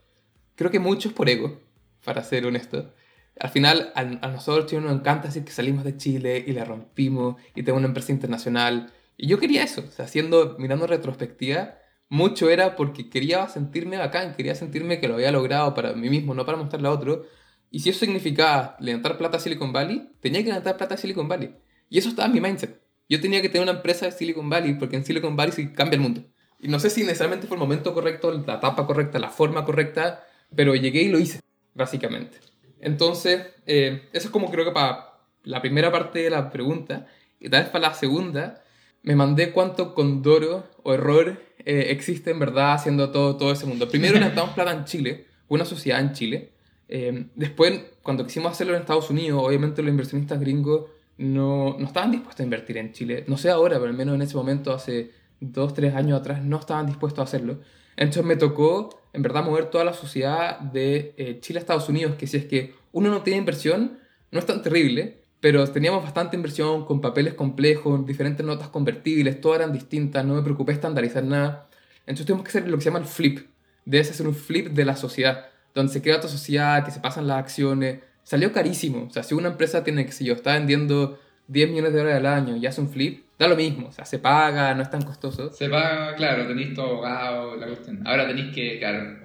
[0.55, 1.61] Creo que mucho es por ego,
[2.05, 2.93] para ser honesto.
[3.41, 7.37] Al final, a, nosotros chilenos nos encanta decir que salimos de Chile y la rompimos
[7.55, 8.93] y tenemos una empresa internacional.
[9.17, 14.35] Y yo quería eso, o sea, haciendo, mirando retrospectiva, mucho era porque quería sentirme bacán,
[14.35, 17.25] quería sentirme que lo había logrado para mí mismo, no para mostrarle a otro.
[17.71, 21.27] Y si eso significaba levantar plata a Silicon Valley, tenía que levantar plata a Silicon
[21.27, 21.57] Valley.
[21.89, 22.83] Y eso estaba en mi mindset.
[23.09, 25.97] Yo tenía que tener una empresa de Silicon Valley porque en Silicon Valley se cambia
[25.97, 26.23] el mundo.
[26.59, 30.25] Y no sé si necesariamente fue el momento correcto, la etapa correcta, la forma correcta,
[30.55, 31.41] pero llegué y lo hice,
[31.75, 32.39] básicamente.
[32.81, 35.13] Entonces, eh, eso es como creo que para
[35.45, 37.07] la primera parte de la pregunta.
[37.41, 38.63] Y tal vez para la segunda,
[39.03, 43.89] me mandé cuánto condoro o error eh, existe en verdad haciendo todo, todo ese mundo.
[43.89, 46.53] Primero levantamos plata en Chile, una sociedad en Chile.
[46.89, 52.11] Eh, después, cuando quisimos hacerlo en Estados Unidos, obviamente los inversionistas gringos no, no estaban
[52.11, 53.25] dispuestos a invertir en Chile.
[53.27, 56.59] No sé ahora, pero al menos en ese momento, hace dos, tres años atrás, no
[56.59, 57.61] estaban dispuestos a hacerlo.
[57.97, 62.17] Entonces me tocó, en verdad, mover toda la sociedad de eh, Chile a Estados Unidos,
[62.17, 63.99] que si es que uno no tiene inversión,
[64.31, 69.61] no es tan terrible, pero teníamos bastante inversión con papeles complejos, diferentes notas convertibles, todas
[69.61, 71.69] eran distintas, no me preocupé estandarizar nada.
[72.07, 73.47] Entonces tuvimos que hacer lo que se llama el flip.
[73.85, 77.27] Debes hacer un flip de la sociedad, donde se crea otra sociedad, que se pasan
[77.27, 78.01] las acciones.
[78.23, 79.07] Salió carísimo.
[79.09, 82.21] O sea, si una empresa tiene, que si yo, está vendiendo 10 millones de dólares
[82.21, 83.89] al año y hace un flip, da lo mismo.
[83.89, 85.53] O sea, se paga, no es tan costoso.
[85.53, 88.07] Se paga, claro, tenéis todo abogado, la cuestión.
[88.07, 89.19] Ahora tenéis que, claro,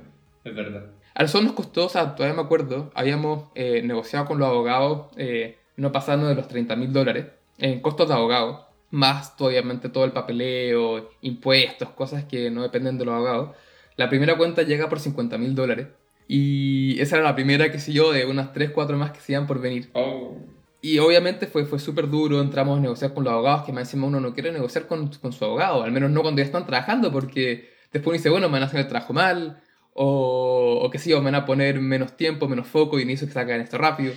[0.44, 0.88] es verdad.
[1.14, 5.08] A nosotros nos costó, o sea, todavía me acuerdo, habíamos eh, negociado con los abogados
[5.18, 7.26] eh, no pasando de los 30 mil dólares
[7.58, 13.06] en costos de abogado, más obviamente todo el papeleo, impuestos, cosas que no dependen de
[13.06, 13.56] los abogados.
[13.96, 15.88] La primera cuenta llega por 50 mil dólares.
[16.28, 19.32] Y esa era la primera, que sé yo, de unas 3, 4 más que se
[19.32, 19.90] iban por venir.
[19.94, 20.38] Oh.
[20.82, 24.08] Y obviamente fue, fue súper duro, entramos a negociar con los abogados, que más encima
[24.08, 27.12] uno no quiere negociar con, con, su abogado, al menos no cuando ya están trabajando,
[27.12, 29.62] porque después uno dice, bueno, me van a hacer el trabajo mal,
[29.94, 33.28] o, o qué sé yo, me van a poner menos tiempo, menos foco, y necesito
[33.28, 34.14] que sacan esto rápido.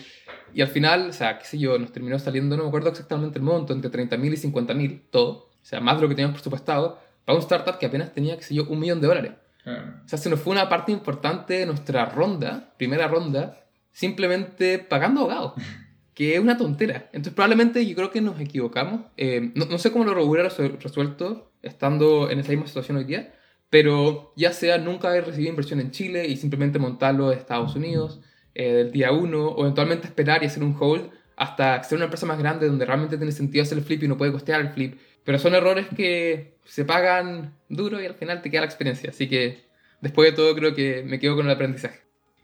[0.52, 3.38] Y al final, o sea, qué sé yo, nos terminó saliendo, no me acuerdo exactamente
[3.38, 5.30] el monto, entre 30.000 y 50.000, todo.
[5.30, 8.42] O sea, más de lo que teníamos presupuestado, para un startup que apenas tenía, qué
[8.42, 9.32] sé yo, un millón de dólares.
[9.66, 15.20] O sea, se nos fue una parte importante de nuestra ronda, primera ronda, simplemente pagando
[15.20, 15.52] abogados.
[16.20, 17.08] que es una tontera.
[17.14, 19.06] Entonces, probablemente yo creo que nos equivocamos.
[19.16, 23.32] Eh, no, no, sé cómo lo hubiera resuelto estando en esa misma situación hoy día,
[23.70, 28.20] pero ya sea nunca haber recibido inversión en Chile y simplemente montarlo en Estados Unidos
[28.54, 32.26] eh, del día uno, o eventualmente esperar y hacer un hold hasta ser una empresa
[32.26, 34.98] más grande donde realmente tiene sentido hacer el flip y no puede costear el flip.
[35.24, 39.08] Pero son errores que se pagan duro y al final te queda la experiencia.
[39.08, 39.64] Así que
[40.02, 42.00] después de todo creo que me quedo con el aprendizaje.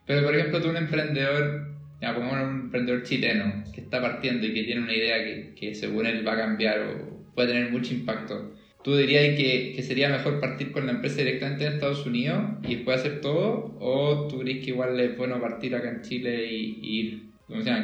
[0.06, 4.54] Pero por ejemplo, tú un emprendedor, ya, como un emprendedor chileno que está partiendo y
[4.54, 7.94] que tiene una idea que, que según él va a cambiar o puede tener mucho
[7.94, 8.52] impacto
[8.86, 12.76] ¿Tú dirías que, que, sería mejor partir con la empresa directamente en Estados Unidos y
[12.76, 13.76] después hacer todo?
[13.80, 17.30] ¿O tú crees que igual es bueno partir acá en Chile y, ir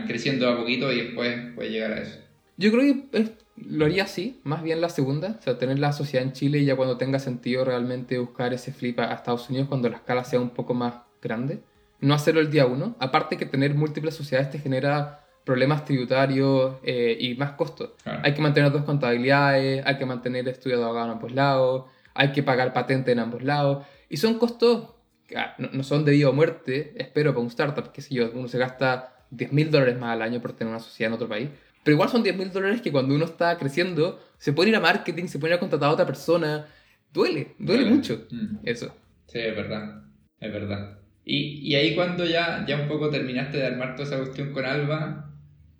[0.06, 2.20] creciendo a poquito y después puede llegar a eso?
[2.56, 6.24] Yo creo que lo haría así, más bien la segunda, o sea, tener la sociedad
[6.24, 9.88] en Chile y ya cuando tenga sentido realmente buscar ese flip a Estados Unidos cuando
[9.88, 11.62] la escala sea un poco más grande.
[12.02, 17.16] No hacerlo el día uno, aparte que tener múltiples sociedades te genera problemas tributarios eh,
[17.18, 17.92] y más costos.
[18.04, 21.84] Hay que mantener dos contabilidades, hay que mantener estudio de abogado en ambos lados,
[22.14, 23.84] hay que pagar patente en ambos lados.
[24.08, 24.90] Y son costos
[25.26, 28.30] que ah, no, son de vida o muerte, espero, para un startup, que si yo,
[28.34, 31.28] uno se gasta 10 mil dólares más al año por tener una sociedad en otro
[31.28, 31.48] país.
[31.82, 34.80] Pero igual son 10 mil dólares que cuando uno está creciendo, se puede ir a
[34.80, 36.66] marketing, se puede ir a contratar a otra persona.
[37.12, 38.58] Duele, duele, mucho mm.
[38.64, 38.94] eso.
[39.26, 40.02] Sí, es verdad,
[40.38, 41.01] es verdad.
[41.24, 44.64] Y, y, ahí cuando ya, ya un poco terminaste de armar toda esa cuestión con
[44.64, 45.30] Alba,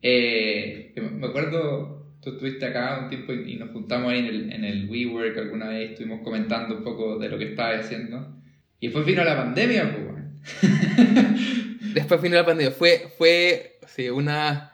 [0.01, 4.65] eh, me acuerdo, tú estuviste acá un tiempo y, nos juntamos ahí en el, en
[4.65, 8.37] el WeWork alguna vez, estuvimos comentando un poco de lo que estabas haciendo.
[8.79, 10.73] Y después vino la pandemia, pues.
[11.95, 12.73] después vino la pandemia.
[12.73, 14.73] Fue, fue sí, una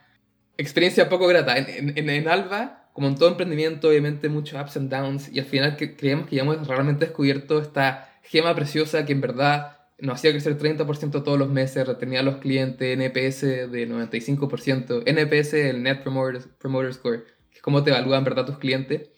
[0.57, 1.57] experiencia poco grata.
[1.57, 5.31] En, en, en, Alba, como en todo emprendimiento, obviamente muchos ups and downs.
[5.33, 9.21] Y al final que, creemos que ya hemos realmente descubierto esta gema preciosa que en
[9.21, 15.03] verdad nos hacía crecer 30% todos los meses, retenía a los clientes, NPS de 95%,
[15.07, 19.11] NPS, el Net Promoter, Score, que es cómo te evalúan verdad tus clientes.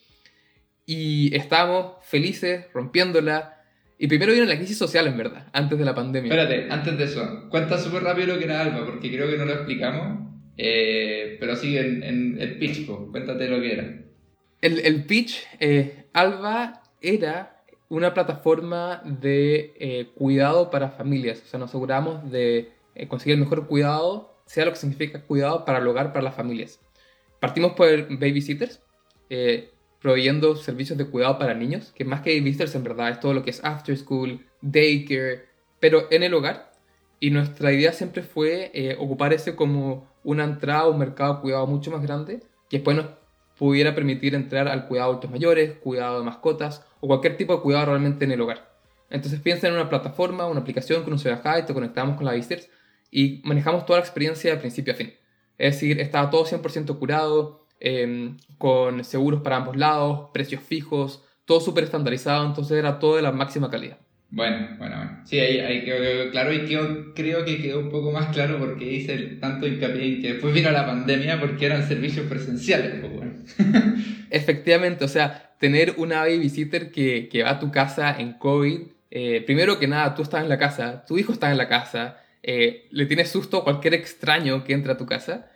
[0.86, 3.62] Y estábamos felices, rompiéndola.
[3.98, 6.32] Y primero vino la crisis social, en verdad, antes de la pandemia.
[6.32, 9.44] Espérate, antes de eso, cuenta súper rápido lo que era Alba, porque creo que no
[9.44, 10.30] lo explicamos.
[10.56, 14.02] Eh, pero sí, en, en el pitch, cuéntate lo que era.
[14.62, 17.59] El, el pitch, eh, Alba era
[17.90, 21.42] una plataforma de eh, cuidado para familias.
[21.44, 25.64] O sea, nos aseguramos de eh, conseguir el mejor cuidado, sea lo que significa cuidado
[25.64, 26.80] para el hogar, para las familias.
[27.40, 27.86] Partimos por
[28.18, 28.80] babysitters,
[29.28, 33.34] eh, proveyendo servicios de cuidado para niños, que más que babysitters en verdad es todo
[33.34, 35.46] lo que es after school, daycare,
[35.80, 36.72] pero en el hogar.
[37.18, 41.66] Y nuestra idea siempre fue eh, ocupar ese como una entrada un mercado de cuidado
[41.66, 43.06] mucho más grande, que después nos
[43.60, 47.60] pudiera permitir entrar al cuidado de adultos mayores, cuidado de mascotas o cualquier tipo de
[47.60, 48.74] cuidado realmente en el hogar.
[49.10, 52.24] Entonces piensa en una plataforma, una aplicación que uno se baja y te conectamos con
[52.24, 52.70] la visitors
[53.10, 55.12] y manejamos toda la experiencia de principio a fin.
[55.58, 61.60] Es decir, estaba todo 100% curado, eh, con seguros para ambos lados, precios fijos, todo
[61.60, 63.98] súper estandarizado, entonces era todo de la máxima calidad.
[64.32, 65.20] Bueno, bueno, bueno.
[65.24, 68.84] Sí, ahí, ahí quedó claro y quedó- creo que quedó un poco más claro porque
[68.92, 72.92] hice tanto hincapié en que después vino la pandemia porque eran servicios presenciales.
[73.00, 73.32] pues, bueno.
[74.30, 79.42] Efectivamente, o sea, tener una babysitter que, que va a tu casa en COVID, eh,
[79.44, 82.86] primero que nada, tú estás en la casa, tu hijo está en la casa, eh,
[82.92, 85.50] le tienes susto a cualquier extraño que entra a tu casa,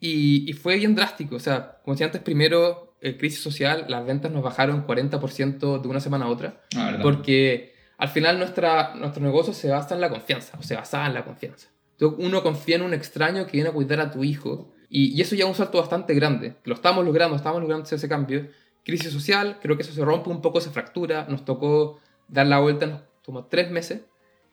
[0.00, 4.04] y, y fue bien drástico, o sea, como decía antes, primero, eh, crisis social, las
[4.06, 7.02] ventas nos bajaron 40% de una semana a otra, Ah, verdad.
[7.02, 11.14] porque al final nuestra, nuestro negocio se basa en la confianza, o se basaba en
[11.14, 11.68] la confianza.
[11.92, 15.20] Entonces, uno confía en un extraño que viene a cuidar a tu hijo, y, y
[15.20, 16.56] eso ya es un salto bastante grande.
[16.64, 18.48] Lo estamos logrando, estamos logrando hacer ese cambio.
[18.84, 21.26] Crisis social, creo que eso se rompe un poco, se fractura.
[21.28, 24.02] Nos tocó dar la vuelta, nos tomó tres meses.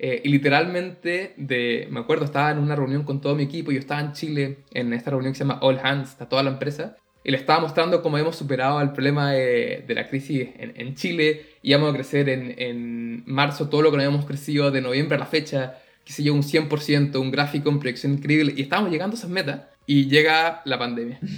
[0.03, 3.71] eh, y literalmente, de, me acuerdo, estaba en una reunión con todo mi equipo.
[3.71, 6.49] Yo estaba en Chile, en esta reunión que se llama All Hands, está toda la
[6.49, 6.97] empresa.
[7.23, 10.95] Y le estaba mostrando cómo hemos superado el problema de, de la crisis en, en
[10.95, 11.45] Chile.
[11.63, 15.19] Íbamos a crecer en, en marzo todo lo que no habíamos crecido de noviembre a
[15.19, 15.75] la fecha.
[16.03, 18.53] Que se yo, un 100%, un gráfico en proyección increíble.
[18.55, 19.61] Y estábamos llegando a esas metas.
[19.85, 21.19] Y llega la pandemia.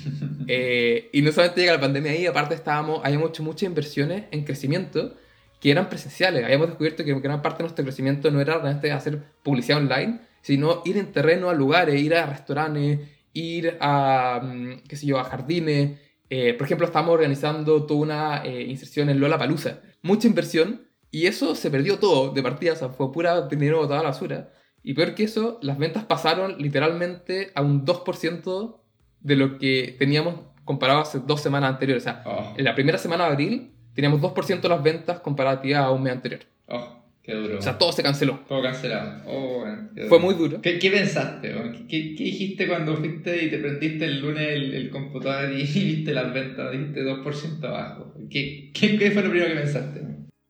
[0.46, 4.44] Eh, y no solamente llega la pandemia ahí, aparte estábamos, habíamos hecho muchas inversiones en
[4.44, 5.16] crecimiento
[5.62, 6.44] que eran presenciales.
[6.44, 10.82] Habíamos descubierto que gran parte de nuestro crecimiento no era realmente hacer publicidad online, sino
[10.84, 13.00] ir en terreno a lugares, ir a restaurantes,
[13.32, 15.98] ir a, mm, qué sé yo, a jardines.
[16.36, 19.82] Eh, por ejemplo, estamos organizando toda una eh, inserción en Lola Palusa.
[20.02, 24.00] Mucha inversión y eso se perdió todo de partida, o sea, fue pura dinero botado
[24.00, 24.50] a la basura.
[24.82, 28.80] Y peor que eso, las ventas pasaron literalmente a un 2%
[29.20, 32.02] de lo que teníamos comparado hace dos semanas anteriores.
[32.02, 35.84] O sea, Oh, en la primera semana de abril teníamos 2% de las ventas comparativas
[35.84, 36.42] a un mes anterior.
[36.68, 37.58] oh, qué duro.
[37.58, 38.42] O sea, todo se canceló.
[38.48, 39.24] todo cancelado.
[39.26, 40.62] Oh, bueno, Fue muy duro.
[40.62, 41.50] ¿Qué, qué pensaste?
[41.54, 45.64] ¿Qué, qué, qué dijiste cuando fuiste y te prendiste el lunes el, el computador y
[45.74, 46.72] viste las ventas?
[46.72, 48.14] Dijiste 2% abajo.
[48.30, 50.02] ¿Qué, qué, qué fue lo primero que pensaste?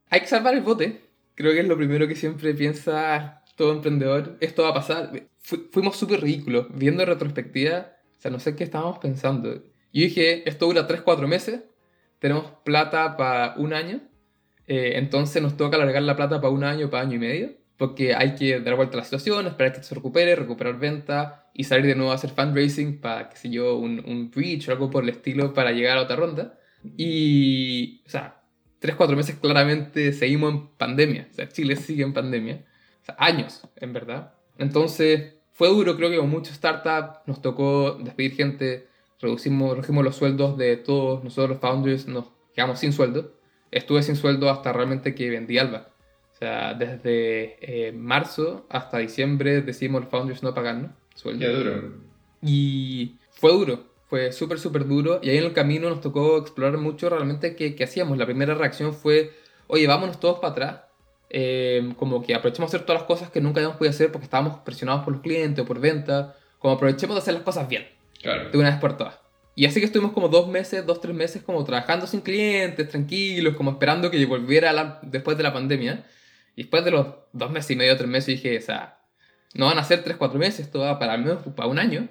[0.09, 0.99] Hay que salvar el bote.
[1.35, 4.37] Creo que es lo primero que siempre piensa todo emprendedor.
[4.39, 5.11] Esto va a pasar.
[5.39, 6.67] Fu- fuimos súper ridículos.
[6.75, 9.53] Viendo en retrospectiva, o sea, no sé qué estábamos pensando.
[9.55, 9.61] Yo
[10.03, 11.61] dije, esto dura 3-4 meses.
[12.19, 14.01] Tenemos plata para un año.
[14.67, 17.63] Eh, entonces nos toca alargar la plata para un año, para año y medio.
[17.77, 21.63] Porque hay que dar vuelta a la situación, esperar que se recupere, recuperar venta y
[21.63, 24.91] salir de nuevo a hacer fundraising para, qué sé yo, un, un breach o algo
[24.91, 26.59] por el estilo para llegar a otra ronda.
[26.97, 28.41] Y, o sea,
[28.81, 31.27] 3-4 meses claramente seguimos en pandemia.
[31.31, 32.63] O sea, Chile sigue en pandemia.
[33.01, 34.33] O sea, años, en verdad.
[34.57, 38.87] Entonces, fue duro, creo que con muchos startups nos tocó despedir gente,
[39.19, 43.33] reducimos, redujimos los sueldos de todos nosotros los founders, nos quedamos sin sueldo.
[43.73, 45.87] Estuve sin sueldo hasta realmente que vendí Alba.
[46.33, 51.39] O sea, desde eh, marzo hasta diciembre decidimos los founders no pagarnos sueldo.
[51.39, 51.93] Qué duro.
[52.41, 55.19] Y fue duro, fue súper, súper duro.
[55.23, 58.17] Y ahí en el camino nos tocó explorar mucho realmente qué, qué hacíamos.
[58.17, 59.31] La primera reacción fue,
[59.67, 60.81] oye, vámonos todos para atrás.
[61.29, 64.25] Eh, como que aprovechemos de hacer todas las cosas que nunca habíamos podido hacer porque
[64.25, 66.35] estábamos presionados por los clientes o por venta.
[66.59, 67.87] Como aprovechemos de hacer las cosas bien,
[68.21, 68.51] Claro.
[68.51, 69.15] de una vez por todas.
[69.55, 73.55] Y así que estuvimos como dos meses, dos, tres meses como trabajando sin clientes, tranquilos,
[73.55, 76.05] como esperando que volviera la- después de la pandemia.
[76.55, 78.99] Y después de los dos meses y medio, tres meses, dije, o sea,
[79.53, 82.09] no van a ser tres, cuatro meses, esto va para al menos para un año.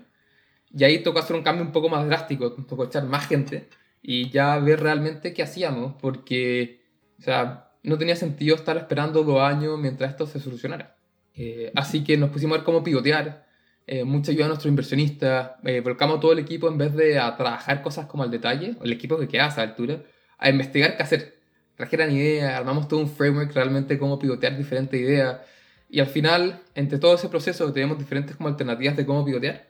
[0.74, 3.68] Y ahí tocó hacer un cambio un poco más drástico, tocó echar más gente
[4.02, 6.82] y ya ver realmente qué hacíamos, porque,
[7.18, 10.96] o sea, no tenía sentido estar esperando dos años mientras esto se solucionara.
[11.34, 13.46] Eh, así que nos pusimos a ver cómo pivotear,
[13.86, 17.36] eh, mucha ayuda a nuestros inversionistas, eh, volcamos todo el equipo en vez de a
[17.36, 20.02] trabajar cosas como al detalle, el equipo que queda a esa altura,
[20.38, 21.38] a investigar qué hacer.
[21.76, 25.40] Trajeran ideas, armamos todo un framework realmente cómo pivotear diferentes ideas.
[25.88, 29.68] Y al final, entre todo ese proceso, teníamos diferentes como alternativas de cómo pivotear.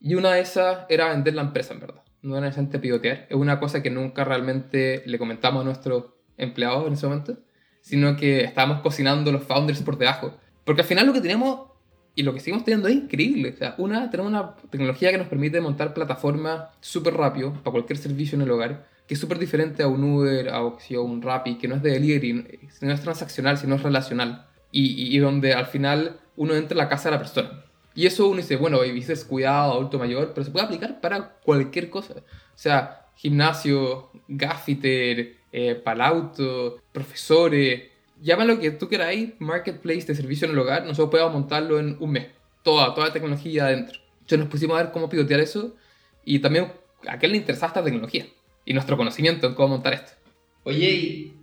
[0.00, 2.02] Y una de esas era vender la empresa, en verdad.
[2.22, 3.26] No era necesariamente pivotear.
[3.30, 6.04] Es una cosa que nunca realmente le comentamos a nuestros
[6.36, 7.38] empleados en ese momento,
[7.80, 10.36] sino que estábamos cocinando los founders por debajo.
[10.64, 11.75] Porque al final lo que teníamos
[12.18, 13.52] Y lo que seguimos teniendo es increíble.
[13.54, 17.98] O sea, una, tenemos una tecnología que nos permite montar plataformas súper rápido para cualquier
[17.98, 21.68] servicio en el hogar, que es súper diferente a un Uber, a un Rappi, que
[21.68, 22.32] no es de delivery,
[22.80, 24.46] no es transaccional, sino es relacional.
[24.72, 27.64] Y, y, donde al final uno entra en la casa de la persona.
[27.94, 31.90] Y eso uno dice, bueno, dices cuidado, adulto mayor, pero se puede aplicar para cualquier
[31.90, 32.14] cosa.
[32.14, 37.82] O sea, gimnasio, gaffiter, eh, palauto, profesores,
[38.20, 41.96] llama lo que tú queráis, marketplace de servicio en el hogar, nosotros podemos montarlo en
[42.00, 42.26] un mes.
[42.62, 44.00] Toda, toda la tecnología adentro.
[44.14, 45.76] Entonces nos pusimos a ver cómo pivotear eso
[46.24, 46.72] y también
[47.06, 48.26] a qué le interesaba esta tecnología
[48.64, 50.12] y nuestro conocimiento en cómo montar esto.
[50.64, 51.34] Oye, y...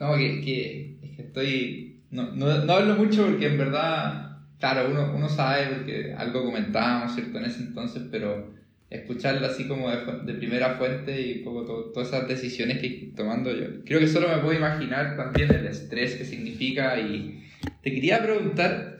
[0.00, 2.00] no, que, que, es que estoy...
[2.10, 7.14] No, no, no, hablo mucho porque en verdad, claro, uno, uno sabe porque algo comentábamos,
[7.14, 7.38] ¿cierto?
[7.38, 8.52] En ese entonces, pero
[8.92, 13.82] escucharlo así como de, primera fuente y un poco todas esas decisiones que tomando yo.
[13.86, 17.42] Creo que solo me puedo imaginar también el estrés que significa y
[17.82, 18.98] te quería preguntar,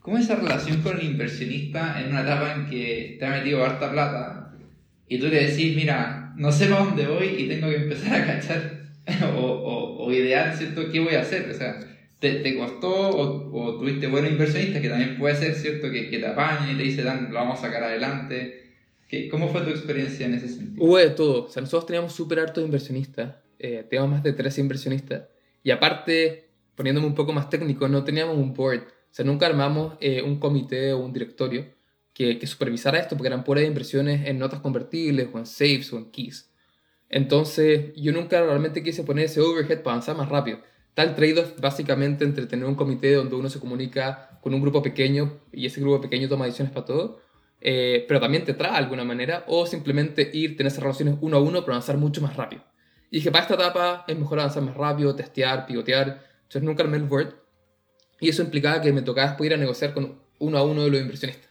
[0.00, 3.62] ¿cómo es esa relación con el inversionista en una etapa en que te ha metido
[3.64, 4.54] harta plata
[5.08, 8.26] y tú le decís, mira, no sé para dónde voy y tengo que empezar a
[8.26, 8.80] cachar
[9.36, 11.50] o, o, o, idear, ¿cierto?, qué voy a hacer?
[11.50, 11.78] O sea,
[12.18, 16.18] ¿te, te costó o, o, tuviste buenos inversionistas que también puede ser, ¿cierto?, que, que
[16.18, 18.63] te apañen y te dicen, lo vamos a sacar adelante
[19.30, 20.84] ¿Cómo fue tu experiencia en ese sentido?
[20.84, 21.44] Hubo de todo.
[21.44, 23.36] O sea, nosotros teníamos súper hartos inversionistas.
[23.58, 25.24] Eh, teníamos más de 13 inversionistas.
[25.62, 28.82] Y aparte, poniéndome un poco más técnico, no teníamos un board.
[28.82, 31.66] O sea, nunca armamos eh, un comité o un directorio
[32.12, 35.98] que, que, supervisara esto, porque eran puras inversiones en notas convertibles, o en safes, o
[35.98, 36.50] en keys.
[37.08, 40.60] Entonces, yo nunca realmente quise poner ese overhead para avanzar más rápido.
[40.94, 45.40] Tal trade-off básicamente entre tener un comité donde uno se comunica con un grupo pequeño
[45.52, 47.20] y ese grupo pequeño toma decisiones para todo,
[47.66, 51.38] eh, pero también te trae de alguna manera, o simplemente ir, tener esas relaciones uno
[51.38, 52.62] a uno, pero avanzar mucho más rápido.
[53.10, 56.26] Y dije, para esta etapa es mejor avanzar más rápido, testear, pivotear.
[56.42, 57.32] Entonces nunca armé el Word.
[58.20, 60.90] Y eso implicaba que me tocaba después ir a negociar con uno a uno de
[60.90, 61.50] los inversionistas.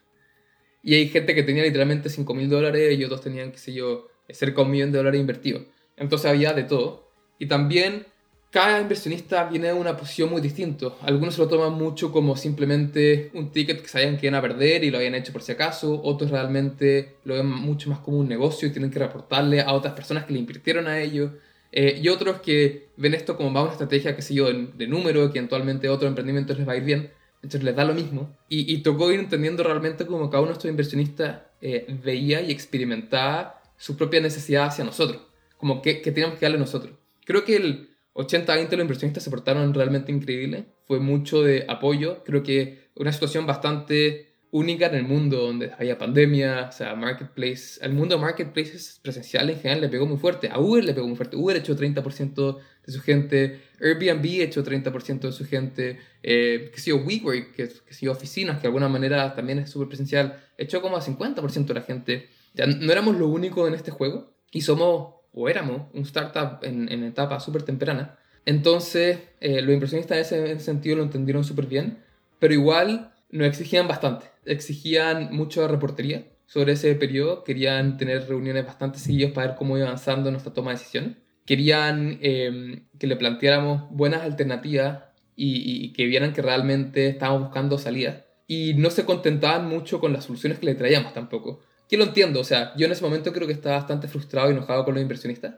[0.84, 4.10] Y hay gente que tenía literalmente 5 mil dólares y otros tenían, qué sé yo,
[4.30, 5.64] cerca de un millón de dólares invertidos.
[5.98, 7.12] Entonces había de todo.
[7.40, 8.06] Y también
[8.54, 10.90] cada inversionista viene de una posición muy distinta.
[11.02, 14.84] Algunos se lo toman mucho como simplemente un ticket que sabían que iban a perder
[14.84, 16.00] y lo habían hecho por si acaso.
[16.04, 19.96] Otros realmente lo ven mucho más como un negocio y tienen que reportarle a otras
[19.96, 21.32] personas que le invirtieron a ellos.
[21.72, 25.32] Eh, y otros que ven esto como más una estrategia, que sé yo, de, número,
[25.32, 27.12] que eventualmente otros emprendimientos les va a ir bien.
[27.38, 28.38] Entonces les da lo mismo.
[28.50, 33.64] Y, tocó ir entendiendo realmente cómo cada uno de estos inversionistas eh, veía y experimentaba
[33.78, 35.24] su propia necesidad hacia nosotros.
[35.58, 36.94] Como que, que teníamos que darle nosotros.
[37.26, 40.66] Creo que el 80-20 los inversionistas se portaron realmente increíble.
[40.86, 42.24] Fue mucho de apoyo.
[42.24, 47.80] Creo que una situación bastante única en el mundo donde había pandemia, o sea, marketplace.
[47.82, 50.50] Al mundo marketplaces presencial en general le pegó muy fuerte.
[50.52, 51.36] A Uber le pegó muy fuerte.
[51.36, 53.62] Uber echó 30% de su gente.
[53.82, 56.00] Airbnb echó 30% de su gente.
[56.22, 59.88] Eh, que sé WeWork, que, que sé oficinas, que de alguna manera también es súper
[59.88, 62.30] presencial, echó como a 50% de la gente.
[62.54, 64.36] Ya no éramos lo único en este juego.
[64.52, 68.18] Y somos o éramos un startup en, etapa súper temprana.
[68.46, 72.00] Entonces, eh, los impresionistas en ese, sentido lo entendieron súper bien,
[72.40, 74.28] pero igual nos exigían bastante.
[74.46, 79.88] Exigían mucha reportería sobre ese periodo, querían tener reuniones bastante seguidas para ver cómo iba
[79.88, 81.18] avanzando nuestra toma de decisiones.
[81.46, 85.04] Querían em, que le planteáramos buenas alternativas
[85.36, 88.24] y, y, que vieran que realmente estábamos buscando salidas.
[88.46, 91.62] Y no se contentaban mucho con las soluciones que le traíamos tampoco
[91.94, 94.54] que lo entiendo, o sea, yo en ese momento creo que estaba bastante frustrado y
[94.54, 95.58] enojado con los inversionistas.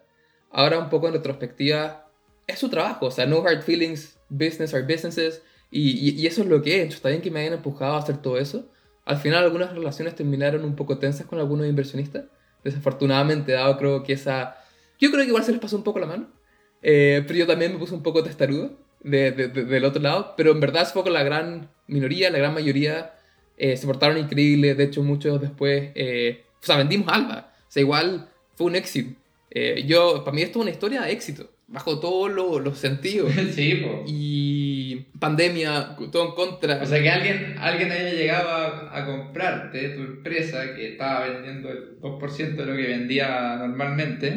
[0.52, 2.12] Ahora un poco en retrospectiva,
[2.46, 6.50] es su trabajo, o sea, no hard feelings, business are businesses, y, y, eso es
[6.50, 6.98] lo que he hecho.
[6.98, 8.70] Está bien que me hayan empujado a hacer todo eso.
[9.06, 12.26] Al final algunas relaciones terminaron un poco tensas con algunos inversionistas.
[12.66, 14.58] Desafortunadamente, dado creo que esa...
[15.00, 16.34] Yo creo que igual se les pasó un poco la mano.
[16.82, 20.34] Eh, pero yo también me puse un poco testarudo de, de, del otro lado.
[20.36, 23.15] Pero en verdad fue con la gran minoría, la gran mayoría
[23.58, 27.82] eh, se portaron increíbles, de hecho muchos después, eh, o sea, vendimos Alba, o sea,
[27.82, 29.16] igual fue un éxito.
[29.50, 33.32] Eh, yo, para mí esto es una historia de éxito, bajo todos los sentidos.
[33.54, 34.04] Sí, po.
[34.06, 36.82] Y pandemia, todo en contra.
[36.82, 41.70] O sea, que alguien, alguien haya llegado a, a comprarte tu empresa que estaba vendiendo
[41.70, 44.34] el 2% de lo que vendía normalmente.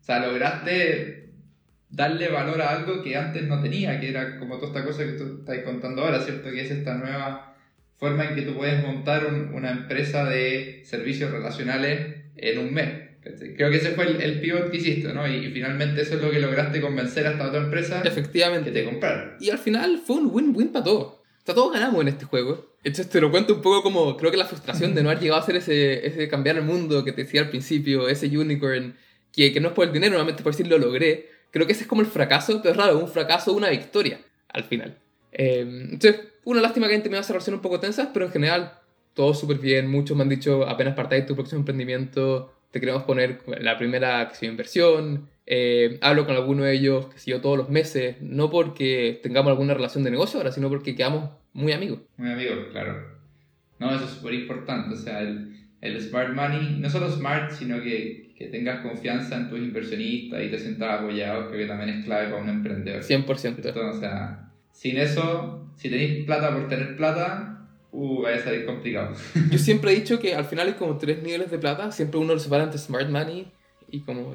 [0.00, 1.22] O sea, lograste
[1.88, 5.12] darle valor a algo que antes no tenía, que era como toda esta cosa que
[5.12, 6.50] tú estás contando ahora, ¿cierto?
[6.50, 7.51] Que es esta nueva
[8.02, 12.88] forma en que tú puedes montar una empresa de servicios relacionales en un mes.
[13.56, 15.24] Creo que ese fue el, pivot que hiciste, ¿no?
[15.28, 18.72] Y, finalmente eso es lo que lograste convencer a esta otra empresa Efectivamente.
[18.72, 19.36] que te compraron.
[19.38, 21.06] Y al final fue un win-win para todos.
[21.06, 22.74] O sea, todos ganamos en este juego.
[22.82, 25.40] Entonces te lo cuento un poco como, creo que la frustración de no haber llegado
[25.40, 28.96] a hacer ese, ese cambiar el mundo que te decía al principio, ese unicorn,
[29.32, 31.28] que, que no es por el dinero, normalmente por decir lo logré.
[31.52, 34.64] Creo que ese es como el fracaso, pero es raro, un fracaso, una victoria al
[34.64, 34.98] final.
[35.30, 35.60] Eh,
[35.92, 38.72] entonces, una lástima que hayan terminado esa relación un poco tensas, pero en general
[39.14, 39.90] todo súper bien.
[39.90, 44.30] Muchos me han dicho, apenas partáis de tu próximo emprendimiento, te queremos poner la primera
[44.38, 45.28] que inversión.
[45.44, 49.74] Eh, hablo con alguno de ellos, que yo, todos los meses, no porque tengamos alguna
[49.74, 52.00] relación de negocio ahora, sino porque quedamos muy amigos.
[52.16, 53.12] Muy amigos, claro.
[53.78, 54.94] No, eso es súper importante.
[54.94, 59.50] O sea, el, el, smart money, no solo smart, sino que, que, tengas confianza en
[59.50, 63.02] tus inversionistas y te sientas apoyado, que también es clave para un emprendedor.
[63.02, 63.44] 100%.
[63.44, 69.14] Entonces, o sea, sin eso, si tenéis plata por tener plata, uh, a salir complicado.
[69.50, 72.34] Yo siempre he dicho que al final hay como tres niveles de plata, siempre uno
[72.34, 73.52] lo separa entre smart money
[73.90, 74.34] y como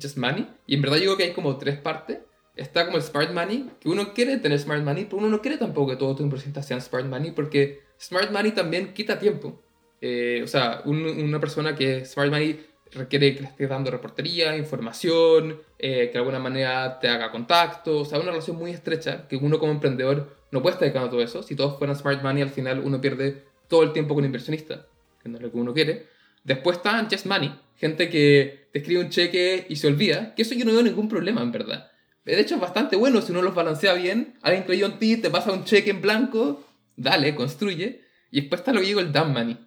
[0.00, 0.46] just money.
[0.66, 2.18] Y en verdad digo que hay como tres partes.
[2.56, 5.58] Está como el smart money, que uno quiere tener smart money, pero uno no quiere
[5.58, 9.60] tampoco que todos tus inversionistas sean smart money, porque smart money también quita tiempo.
[10.00, 12.64] Eh, o sea, una persona que smart money
[12.94, 18.00] requiere que le estés dando reportería, información, eh, que de alguna manera te haga contacto,
[18.00, 21.10] o sea, una relación muy estrecha que uno como emprendedor no puede estar dedicando a
[21.10, 21.42] todo eso.
[21.42, 24.86] Si todos fueran smart money, al final uno pierde todo el tiempo con inversionista,
[25.22, 26.06] que no es lo que uno quiere.
[26.44, 30.54] Después está just money, gente que te escribe un cheque y se olvida, que eso
[30.54, 31.90] yo no veo ningún problema en verdad.
[32.24, 35.30] De hecho es bastante bueno si uno los balancea bien, alguien creyó en ti, te
[35.30, 36.64] pasa un cheque en blanco,
[36.96, 39.58] dale, construye, y después está lo que digo el dumb money.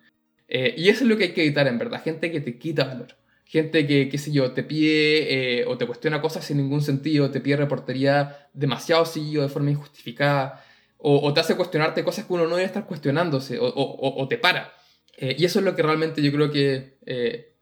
[0.48, 2.86] Eh, y eso es lo que hay que evitar en verdad, gente que te quita
[2.86, 3.17] valor.
[3.50, 7.32] Gente que, qué sé yo, te pide eh, o te cuestiona cosas sin ningún sentido,
[7.32, 10.64] te pide reportería demasiado seguido de forma injustificada,
[10.98, 14.74] o, te hace cuestionarte cosas que uno no debe estar cuestionándose, o, o te para.
[15.18, 16.98] Eh, y eso es lo que realmente yo creo que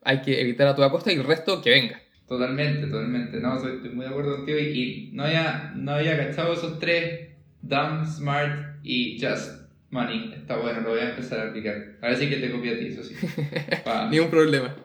[0.02, 2.02] hay que evitar a toda costa y el resto que venga.
[2.28, 3.40] Totalmente, totalmente.
[3.40, 7.30] No, estoy muy de acuerdo contigo y, no, había, no había cachado esos tres,
[7.62, 10.34] dumb, smart y just money.
[10.36, 11.98] Está bueno, lo voy a empezar a aplicar.
[12.02, 13.16] A ver si que te copia a ti, eso sí.
[14.10, 14.76] Ni un problema.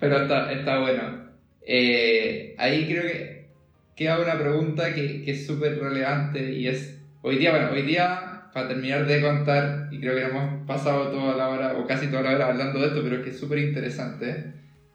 [0.00, 1.30] Pero está, está bueno.
[1.62, 3.46] Eh, ahí creo que
[3.94, 8.48] queda una pregunta que, que es súper relevante y es, hoy día, bueno, hoy día,
[8.52, 12.22] para terminar de contar, y creo que hemos pasado toda la hora, o casi toda
[12.22, 14.54] la hora hablando de esto, pero es que es súper interesante.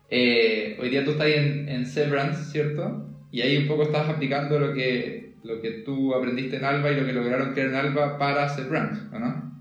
[0.09, 3.09] Eh, hoy día tú estás en, en Severance, ¿cierto?
[3.31, 6.99] Y ahí un poco estás aplicando lo que, lo que tú aprendiste en Alba y
[6.99, 9.55] lo que lograron crear en Alba para Severance, ¿o no?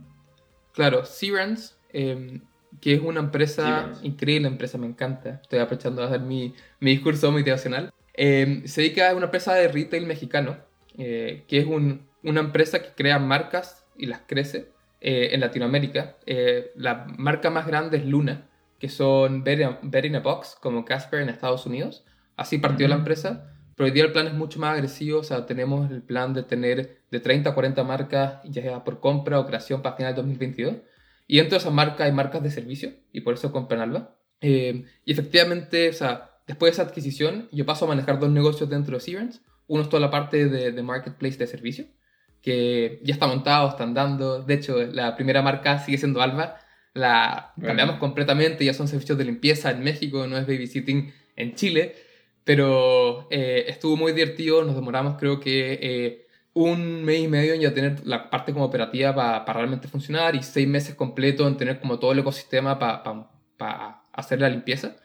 [0.72, 2.40] Claro, Severance, em,
[2.80, 5.40] que es una empresa, increíble empresa, me encanta.
[5.42, 7.92] Estoy aprovechando de hacer mi, mi discurso motivacional.
[8.14, 10.56] Eh, se dedica a una empresa de retail mexicano,
[10.96, 14.68] eh, que es un, una empresa que crea marcas y las crece
[15.00, 16.16] eh, en Latinoamérica.
[16.24, 18.48] Eh, la marca más grande es Luna,
[18.78, 22.04] que son Better in a Box, como Casper en Estados Unidos.
[22.36, 23.50] Así partió la empresa.
[23.76, 26.44] Pero hoy día el plan es mucho más agresivo, o sea, tenemos el plan de
[26.44, 30.22] tener de 30 a 40 marcas, ya sea por compra o creación para final de
[30.22, 30.76] 2022.
[31.26, 34.16] Y dentro de esas marcas hay marcas de servicio, y por eso compran Alba.
[34.40, 38.68] Eh, y efectivamente, o sea, después de esa adquisición, yo paso a manejar dos negocios
[38.68, 39.40] dentro de Severance.
[39.66, 41.86] Uno es toda la parte de, de marketplace de servicio,
[42.42, 44.42] que ya está montado, está andando.
[44.42, 46.58] De hecho, la primera marca sigue siendo Alba.
[46.92, 51.94] La cambiamos completamente, ya son servicios de limpieza en México, no es babysitting en Chile.
[52.44, 56.23] Pero eh, estuvo muy divertido, nos demoramos creo que eh,
[56.54, 60.42] un mes y medio en ya tener la parte como operativa para realmente funcionar y
[60.42, 64.96] seis meses completos en tener como todo el ecosistema para hacer la limpieza.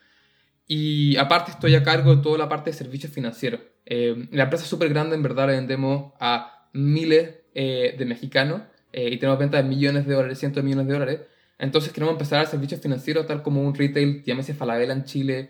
[0.68, 3.62] Y aparte estoy a cargo de toda la parte de servicios financieros.
[3.88, 8.62] Eh, la empresa es súper grande, en verdad la vendemos a miles de mexicanos
[8.94, 11.20] y tenemos venta de millones de dólares, cientos de millones de dólares.
[11.58, 15.50] Entonces queremos empezar a servicios financieros tal como un retail, llámese Falabella en Chile,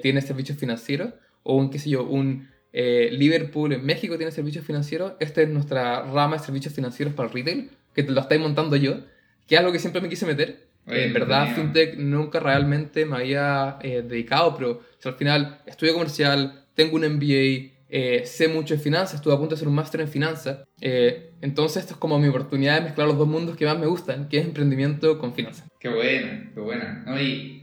[0.00, 4.64] tiene servicios financieros o un, qué sé yo, un eh, Liverpool en México tiene servicios
[4.64, 5.14] financieros.
[5.20, 8.76] Esta es nuestra rama de servicios financieros para el retail, que te lo estoy montando
[8.76, 9.00] yo,
[9.46, 10.68] que es algo que siempre me quise meter.
[10.86, 16.96] en verdad, FinTech nunca realmente me había eh, dedicado, pero al final estudio comercial, tengo
[16.96, 20.08] un MBA, eh, sé mucho de finanzas, estuve a punto de hacer un máster en
[20.08, 20.60] finanzas.
[20.80, 24.28] entonces, esto es como mi oportunidad de mezclar los dos mundos que más me gustan,
[24.28, 25.66] que es emprendimiento con finanzas.
[25.78, 27.02] Qué buena, qué buena.
[27.06, 27.20] ¿no?
[27.20, 27.59] Y,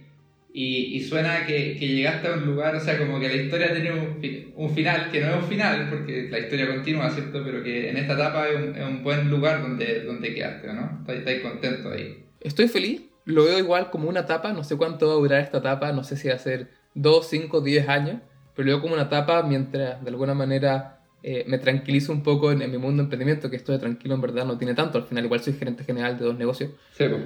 [1.08, 4.54] suena que, que, llegaste a un lugar, o sea, como que la historia tiene un,
[4.56, 7.44] un, final, que no es un final, porque la historia continúa, ¿cierto?
[7.44, 11.04] Pero que en esta etapa es un, es un buen lugar donde, donde quedaste, ¿no?
[11.08, 12.24] Estás, contento ahí.
[12.42, 15.60] Estoy feliz, lo veo igual como una etapa, no sé cuánto va a durar esta
[15.60, 18.22] etapa, no sé si va a ser 2, 5, 10 años,
[18.56, 22.52] pero lo veo como una etapa mientras de alguna manera eh, me tranquilizo un poco
[22.52, 25.04] en, mi mundo de emprendimiento, que esto de tranquilo en verdad no tiene tanto, al
[25.04, 26.72] final igual soy gerente general de dos negocios.
[26.98, 27.22] Sí, pues.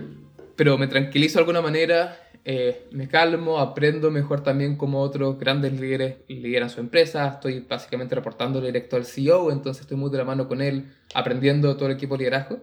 [0.55, 5.79] Pero me tranquilizo de alguna manera eh, me calmo, aprendo mejor también como otros grandes
[5.79, 10.23] líderes lideran su empresa, estoy básicamente reportando directo al CEO, entonces estoy muy de la
[10.23, 12.59] mano con él, aprendiendo todo el equipo de liderazgo,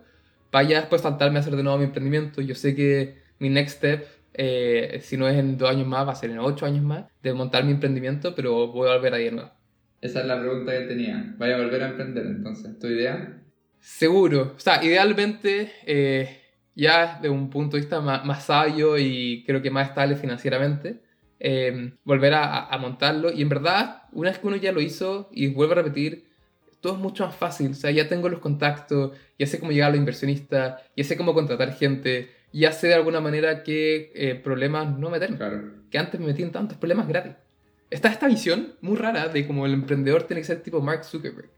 [0.50, 2.40] para ya después saltarme a hacer de nuevo mi emprendimiento.
[2.40, 6.12] Yo sé que mi next step, eh, si no es en dos años más, va
[6.12, 9.24] a ser en ocho años más, de montar mi emprendimiento, pero voy a volver ahí
[9.24, 9.50] de nuevo.
[10.00, 11.34] Esa es la pregunta que tenía.
[11.38, 12.78] ¿Vaya a volver a emprender entonces?
[12.78, 13.42] ¿Tu idea?
[13.80, 14.54] Seguro.
[14.56, 16.37] O sea, idealmente, eh,
[16.78, 21.00] ya de un punto de vista más, más, sabio y creo que más estable financieramente,
[21.40, 23.32] eh, volver a, a, montarlo.
[23.32, 26.28] Y en verdad, una vez que uno ya lo hizo y vuelve a repetir,
[26.80, 27.72] todo es mucho más fácil.
[27.72, 31.16] O sea, ya tengo los contactos, ya sé cómo llegar a los inversionistas, ya sé
[31.16, 35.36] cómo contratar gente, ya sé de alguna manera qué eh, problemas no meterme.
[35.36, 35.62] Claro.
[35.90, 37.32] Que antes me metí en tantos problemas gratis.
[37.90, 41.50] Está esta visión muy rara de cómo el emprendedor tiene que ser tipo Mark Zuckerberg.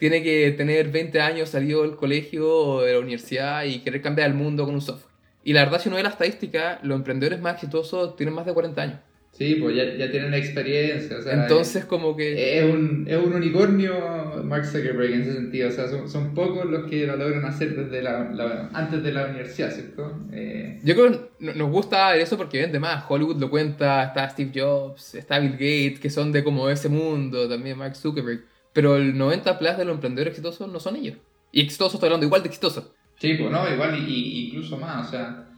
[0.00, 4.28] Tiene que tener 20 años, salido del colegio o de la universidad y querer cambiar
[4.28, 5.12] el mundo con un software.
[5.44, 8.54] Y la verdad, si uno ve la estadística, los emprendedores más exitosos tienen más de
[8.54, 8.98] 40 años.
[9.32, 11.18] Sí, pues ya, ya tienen experiencia.
[11.18, 12.58] O sea, Entonces, es, como que.
[12.58, 15.68] Es un, es un unicornio Mark Zuckerberg en ese sentido.
[15.68, 19.12] O sea, son, son pocos los que lo logran hacer desde la, la antes de
[19.12, 20.18] la universidad, ¿cierto?
[20.32, 20.80] Eh...
[20.82, 23.04] Yo creo que nos gusta eso porque vende más.
[23.08, 27.48] Hollywood lo cuenta, está Steve Jobs, está Bill Gates, que son de como ese mundo,
[27.48, 28.44] también Mark Zuckerberg.
[28.80, 31.18] Pero el 90 plus de los emprendedores exitosos no son ellos.
[31.52, 32.92] Y exitosos, estoy hablando igual de exitosos.
[33.18, 35.06] Sí, pues no, igual y, y incluso más.
[35.06, 35.48] O sea.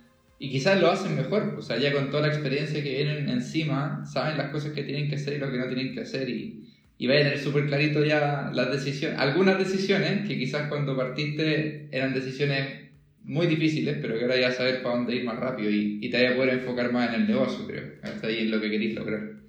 [0.40, 4.04] Y quizás lo hacen mejor, o sea, ya con toda la experiencia que vienen encima,
[4.06, 6.64] saben las cosas que tienen que hacer y lo que no tienen que hacer y,
[6.98, 11.86] y vayan a tener súper clarito ya las decisiones, algunas decisiones que quizás cuando partiste
[11.92, 12.90] eran decisiones
[13.22, 16.16] muy difíciles, pero que ahora ya sabes para dónde ir más rápido y, y te
[16.16, 18.96] vaya a poder enfocar más en el negocio, creo, hasta ahí en lo que queréis
[18.96, 19.41] lograr.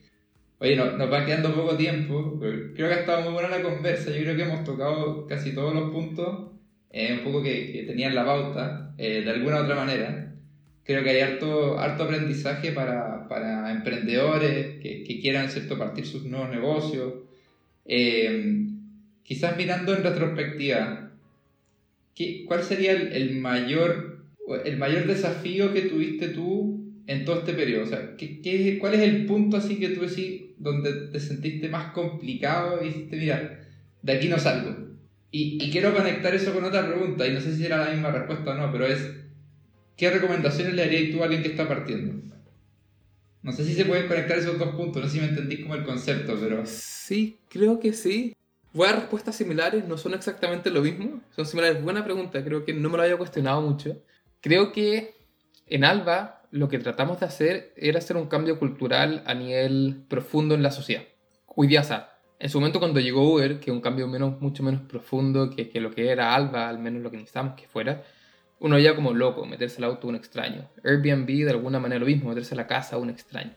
[0.64, 4.11] Oye, no, nos va quedando poco tiempo, creo que ha estado muy buena la conversa,
[4.11, 6.51] yo creo que hemos tocado casi todos los puntos,
[6.89, 10.34] eh, un poco que, tenían la pauta, eh, de alguna u otra manera
[10.86, 15.78] creo que hay harto, harto aprendizaje para, para emprendedores que, quieran ¿cierto?
[15.78, 17.14] partir sus nuevos negocios.
[17.86, 18.68] Eh,
[19.24, 21.11] quizás mirando en retrospectiva,
[22.16, 24.24] ¿qué, ¿cuál sería el, mayor,
[24.64, 27.84] el mayor desafío que tuviste tú en todo este periodo?
[27.84, 31.70] O sea, ¿qué, qué, ¿cuál es el punto así que tú decís donde te sentiste
[31.70, 33.60] más complicado y dijiste, mira,
[34.01, 34.93] de aquí no salgo?
[35.32, 38.51] Y, quiero conectar eso con otra pregunta, y no sé si era la misma respuesta
[38.51, 38.99] o no, pero es
[39.95, 42.14] ¿Qué recomendaciones le harías tú a alguien que está partiendo?
[43.41, 45.76] No sé si se pueden conectar esos dos puntos, no sé si me entendís como
[45.76, 46.66] el concepto, pero...
[46.66, 48.36] Sí, creo que sí.
[48.74, 51.84] Voy a respuestas similares, no son exactamente lo mismo, son similares.
[51.84, 54.01] Buena pregunta, creo que no me lo había cuestionado mucho.
[54.41, 55.14] Creo que
[55.68, 60.54] en Alba lo que tratamos de hacer era hacer un cambio cultural a nivel profundo
[60.54, 61.01] en la sociedad.
[61.47, 64.62] Hoy día, o sea, en su momento cuando llegó Uber, que un cambio menos, mucho
[64.62, 68.04] menos profundo que, que lo que era Alba, al menos lo que necesitábamos que fuera,
[68.60, 70.70] uno ya como loco, meterse al auto a un extraño.
[70.84, 73.56] Airbnb de alguna manera lo mismo, meterse a la casa a un extraño.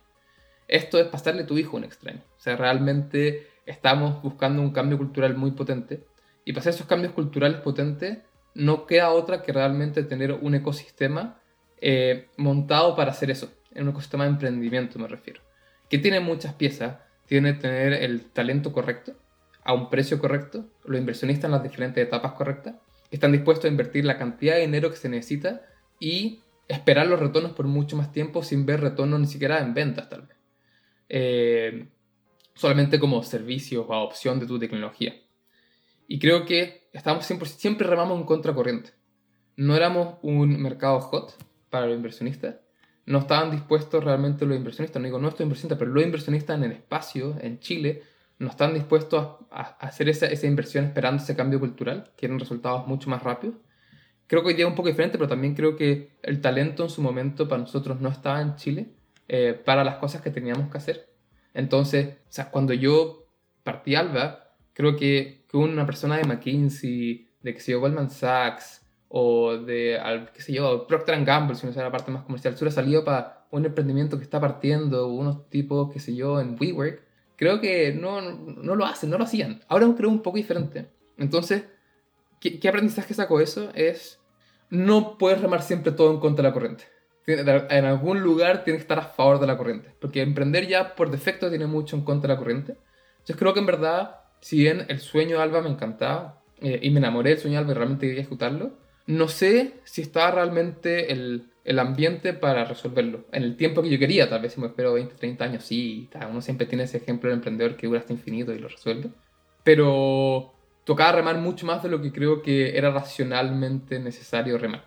[0.67, 2.23] Esto es pasarle tu hijo a un extraño.
[2.39, 6.07] O sea, realmente estamos buscando un cambio cultural muy potente.
[6.47, 8.21] Y para hacer esos cambios culturales potentes,
[8.55, 11.43] no queda otra que realmente tener un ecosistema
[11.81, 13.53] eh, montado para hacer eso.
[13.73, 15.43] En un ecosistema de emprendimiento me refiero.
[15.89, 16.97] Que tiene muchas piezas.
[17.27, 19.17] Tiene tener el talento correcto,
[19.67, 22.77] a un precio correcto, los inversionistas en las diferentes etapas correctas
[23.11, 25.63] están dispuestos a invertir la cantidad de dinero que se necesita
[25.99, 30.09] y esperar los retornos por mucho más tiempo sin ver retornos ni siquiera en ventas
[30.09, 30.37] tal vez.
[31.09, 31.89] Eh,
[32.55, 35.15] solamente como servicio o opción de tu tecnología.
[36.09, 38.91] Y creo que estamos siempre, siempre remamos en contracorriente.
[39.57, 41.35] No éramos un mercado hot
[41.71, 42.57] para los inversionistas.
[43.07, 46.73] No estaban dispuestos realmente los inversionistas, no digo nuestros inversionistas, pero los inversionistas en el
[46.73, 48.03] espacio, en Chile,
[48.39, 52.87] no están dispuestos a, a hacer esa, esa, inversión esperando ese cambio cultural, quieren resultados
[52.87, 53.57] mucho más rápidos.
[54.27, 56.91] Creo que hoy día es un poco diferente, pero también creo que el talento en
[56.91, 58.91] su momento para nosotros no estaba en Chile
[59.29, 61.09] eh, para las cosas que teníamos que hacer.
[61.55, 63.29] Entonces, o sea, cuando yo
[63.63, 69.57] partí Alba, creo que, que una persona de McKinsey, de que se Goldman Sachs o
[69.57, 70.01] de,
[70.35, 73.47] qué sé yo, Procter Gamble, si no sea la parte más comercial, hubiera salido para
[73.51, 77.03] un emprendimiento que está partiendo, unos tipos, qué sé yo, en WeWork,
[77.37, 79.63] creo que no, no, lo hacen, no lo hacían.
[79.69, 80.91] Ahora creo un poco diferente.
[81.17, 81.65] Entonces,
[82.41, 83.71] ¿qué, ¿qué, aprendizaje saco eso?
[83.75, 84.21] Es,
[84.71, 86.85] no puedes remar siempre todo en contra de la corriente.
[87.27, 89.95] En algún lugar tienes que estar a favor de la corriente.
[90.01, 92.77] Porque emprender ya por defecto tiene mucho en contra de la corriente.
[93.13, 96.91] Entonces creo que en verdad, si bien el sueño de Alba me encantaba eh, y
[96.91, 101.13] me enamoré del sueño de Alba y realmente quería ejecutarlo, no sé si estaba realmente
[101.13, 103.27] el, el ambiente para resolverlo.
[103.33, 106.09] En el tiempo que yo quería, tal vez si me espero 20, 30 años, sí,
[106.31, 109.11] uno siempre tiene ese ejemplo del emprendedor que dura hasta infinito y lo resuelve.
[109.65, 110.55] Pero
[110.85, 114.85] tocaba remar mucho más de lo que creo que era racionalmente necesario remar.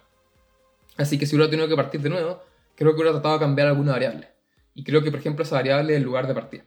[0.98, 2.42] Así que si hubiera tenido que partir de nuevo,
[2.76, 4.30] creo que hubiera tratado de cambiar alguna variable.
[4.74, 6.64] Y creo que, por ejemplo, esa variable es el lugar de partida.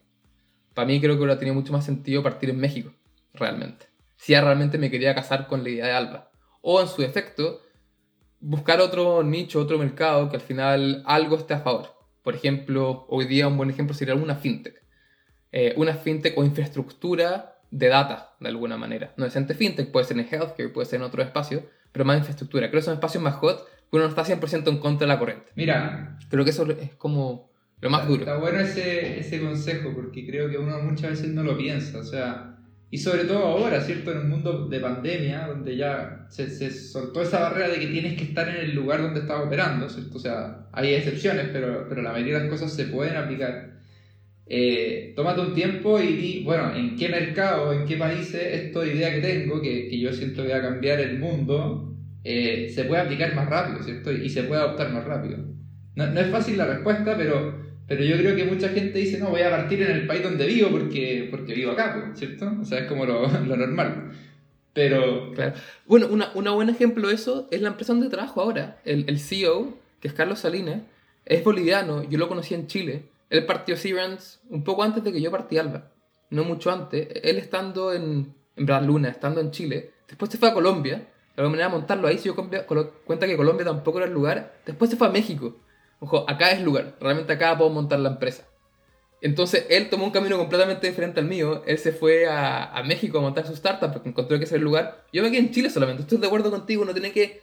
[0.75, 2.93] Para mí creo que hubiera tenido mucho más sentido partir en México,
[3.35, 3.87] realmente.
[4.17, 6.32] Si ya realmente me quería casar con la idea de Alba.
[6.63, 7.61] O en su defecto,
[8.41, 11.95] buscar otro nicho, otro mercado que al final algo esté a favor.
[12.23, 14.83] Por ejemplo, hoy día un buen ejemplo sería una fintech.
[15.51, 19.13] Eh, una fintech o infraestructura de data, de alguna manera.
[19.17, 22.19] No es ente fintech, puede ser en healthcare, puede ser en otro espacio, pero más
[22.19, 22.69] infraestructura.
[22.71, 25.51] Creo que son espacios más hot, uno no está 100% en contra de la corriente.
[25.55, 28.21] Mira, Creo que eso es como lo más duro.
[28.21, 32.05] Está bueno ese, ese consejo porque creo que uno muchas veces no lo piensa, o
[32.05, 32.52] sea,
[32.93, 34.13] y sobre todo ahora, ¿cierto?
[34.13, 38.19] En un mundo de pandemia, donde ya se, se soltó esa barrera de que tienes
[38.19, 40.19] que estar en el lugar donde estás operando, ¿cierto?
[40.19, 43.79] O sea, hay excepciones, pero, pero la mayoría de las cosas se pueden aplicar.
[44.47, 49.15] Eh, tómate un tiempo y di, bueno, en qué mercado, en qué países esta idea
[49.15, 53.01] que tengo, que, que yo siento que va a cambiar el mundo, eh, se puede
[53.01, 54.13] aplicar más rápido, ¿cierto?
[54.13, 55.39] Y se puede adoptar más rápido.
[55.95, 59.31] No, no es fácil la respuesta, pero, pero yo creo que mucha gente dice, no,
[59.31, 62.51] voy a partir en el país donde vivo porque, porque vivo acá, ¿cierto?
[62.61, 64.13] O sea, es como lo, lo normal.
[64.73, 65.55] Pero, Claro.
[65.87, 68.81] Bueno, una, una buen ejemplo de eso es la empresa donde trabajo ahora.
[68.85, 70.83] El, el CEO, que es Carlos Salinas,
[71.25, 73.05] es boliviano, yo lo conocí en Chile.
[73.31, 75.91] Él partió Severance un poco antes de que yo partí Alba,
[76.31, 77.09] no mucho antes.
[77.23, 79.91] Él estando en, en Luna, estando en Chile.
[80.09, 83.37] Después se fue a Colombia, de alguna manera a montarlo ahí, se dio cuenta que
[83.37, 84.61] Colombia tampoco era el lugar.
[84.67, 85.57] Después se fue a México.
[86.03, 88.45] Ojo, acá es lugar, realmente acá puedo montar la empresa.
[89.21, 91.63] Entonces él tomó un camino completamente diferente al mío.
[91.65, 94.59] Él se fue a, a México a montar su startup porque encontró que ese era
[94.59, 95.05] el lugar.
[95.13, 96.03] Yo me quedé en Chile solamente.
[96.03, 96.85] Estoy de acuerdo contigo.
[96.85, 97.43] No tiene que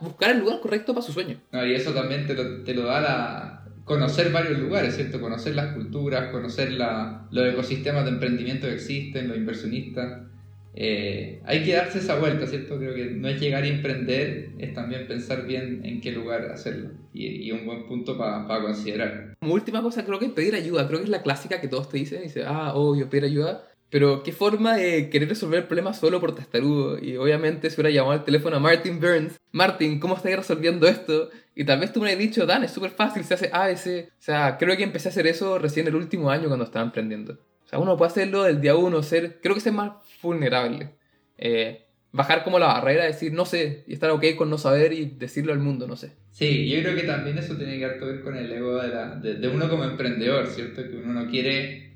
[0.00, 1.40] buscar el lugar correcto para su sueño.
[1.52, 3.64] no, y eso también te lo, te lo da la...
[3.84, 5.20] Conocer varios lugares, ¿cierto?
[5.20, 10.29] Conocer las culturas, conocer la, los ecosistemas de emprendimiento que existen, los inversionistas.
[10.74, 12.78] Eh, hay que darse esa vuelta, ¿cierto?
[12.78, 16.90] Creo que no es llegar y emprender, es también pensar bien en qué lugar hacerlo.
[17.12, 19.34] Y, y un buen punto para considerar.
[19.40, 20.86] Como última cosa, creo que pedir ayuda.
[20.86, 22.22] Creo que es la clásica que todos te dicen.
[22.22, 23.66] Dice, ah, obvio, pedir ayuda.
[23.90, 26.98] Pero qué forma de querer resolver el problema solo por testarudo.
[27.02, 29.36] Y obviamente se hubiera llamado al teléfono a Martin Burns.
[29.50, 31.28] Martin, ¿cómo estáis resolviendo esto?
[31.56, 34.08] Y tal vez tú me hubieras dicho, Dan, es súper fácil, se hace ABC.
[34.08, 37.32] O sea, creo que empecé a hacer eso recién el último año cuando estaba emprendiendo.
[37.64, 39.92] O sea, uno puede hacerlo del día uno, ser, creo que ser más
[40.22, 40.90] vulnerable.
[41.38, 45.06] Eh, bajar como la barrera, decir no sé, y estar ok con no saber y
[45.06, 46.12] decirlo al mundo, no sé.
[46.32, 49.48] Sí, yo creo que también eso tiene que ver con el ego de, la- de,
[49.48, 50.82] uno como emprendedor, ¿cierto?
[50.82, 51.90] Que uno no quiere...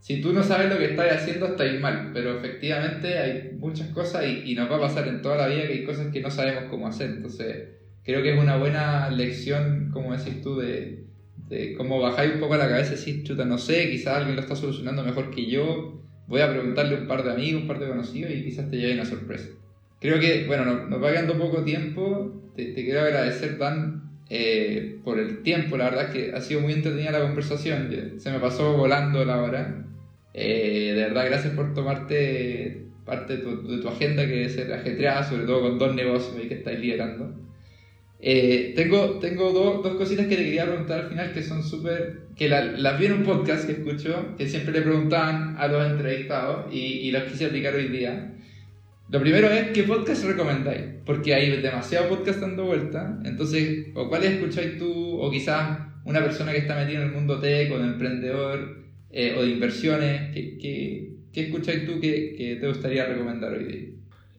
[0.00, 4.24] Si tú no sabes lo que estás haciendo, estáis mal, pero efectivamente hay muchas cosas
[4.24, 6.30] y, y nos va a pasar en toda la vida que hay cosas que no
[6.30, 7.10] sabemos cómo hacer.
[7.10, 7.70] Entonces,
[8.04, 11.06] creo que es una buena lección, como decís tú, de,
[11.48, 14.42] de cómo bajáis un poco la cabeza y decís, chuta, no sé, quizás alguien lo
[14.42, 17.78] está solucionando mejor que yo, voy a preguntarle a un par de amigos, un par
[17.78, 19.48] de conocidos y quizás te lleve una sorpresa.
[20.00, 22.42] Creo que, bueno, nos, nos va quedando poco tiempo.
[22.54, 25.76] Te, te quiero agradecer, Dan, eh, por el tiempo.
[25.76, 27.90] La verdad es que ha sido muy entretenida la conversación.
[28.18, 29.84] Se me pasó volando la hora.
[30.34, 34.72] Eh, de verdad, gracias por tomarte parte de tu, de tu agenda, que debe ser
[34.72, 37.45] ajetreada, sobre todo con dos negocios que estáis liderando.
[38.18, 42.22] Eh, tengo tengo dos, dos cositas que te quería preguntar al final que son súper.
[42.36, 45.86] que la- las vi en un podcast que escucho, que siempre le preguntaban a los
[45.90, 48.32] entrevistados y, y los quise aplicar hoy día.
[49.08, 50.82] Lo primero es, ¿qué podcast recomendáis?
[51.04, 53.20] Porque hay demasiado podcast dando vuelta.
[53.24, 57.38] Entonces, o cuáles escucháis tú, o quizás una persona que está metida en el mundo
[57.38, 60.32] tech, o de emprendedor, eh, o de inversiones.
[60.34, 63.88] ¿Qué, qué, qué escucháis tú que, que te gustaría recomendar hoy día?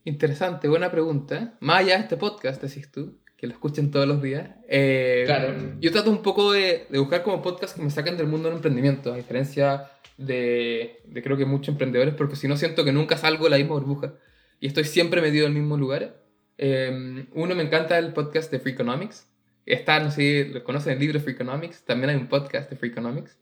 [0.03, 1.57] Interesante, buena pregunta.
[1.61, 4.49] Más allá de este podcast, decís tú, que lo escuchen todos los días.
[4.67, 5.53] Eh, Claro.
[5.79, 8.57] Yo trato un poco de, de buscar como podcasts que me saquen del mundo del
[8.57, 13.15] emprendimiento, a diferencia de, de creo que muchos emprendedores, porque si no siento que nunca
[13.17, 14.15] salgo de la misma burbuja
[14.59, 16.23] y estoy siempre metido en el mismo lugar.
[16.57, 19.27] Eh, uno me encanta el podcast de Freakonomics.
[19.67, 23.37] Está, no sé si lo conocen el libro Freakonomics, también hay un podcast de Freakonomics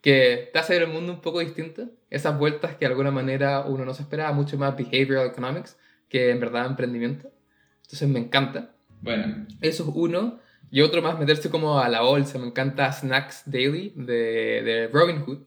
[0.00, 1.88] que te hace ver el mundo un poco distinto.
[2.10, 5.76] Esas vueltas que de alguna manera uno no se esperaba, mucho más behavioral economics
[6.08, 7.30] que en verdad emprendimiento.
[7.82, 8.75] Entonces me encanta.
[9.02, 10.38] Bueno, Eso es uno.
[10.70, 12.38] Y otro más, meterse como a la bolsa.
[12.38, 15.46] Me encanta Snacks Daily de, de Robin Hood.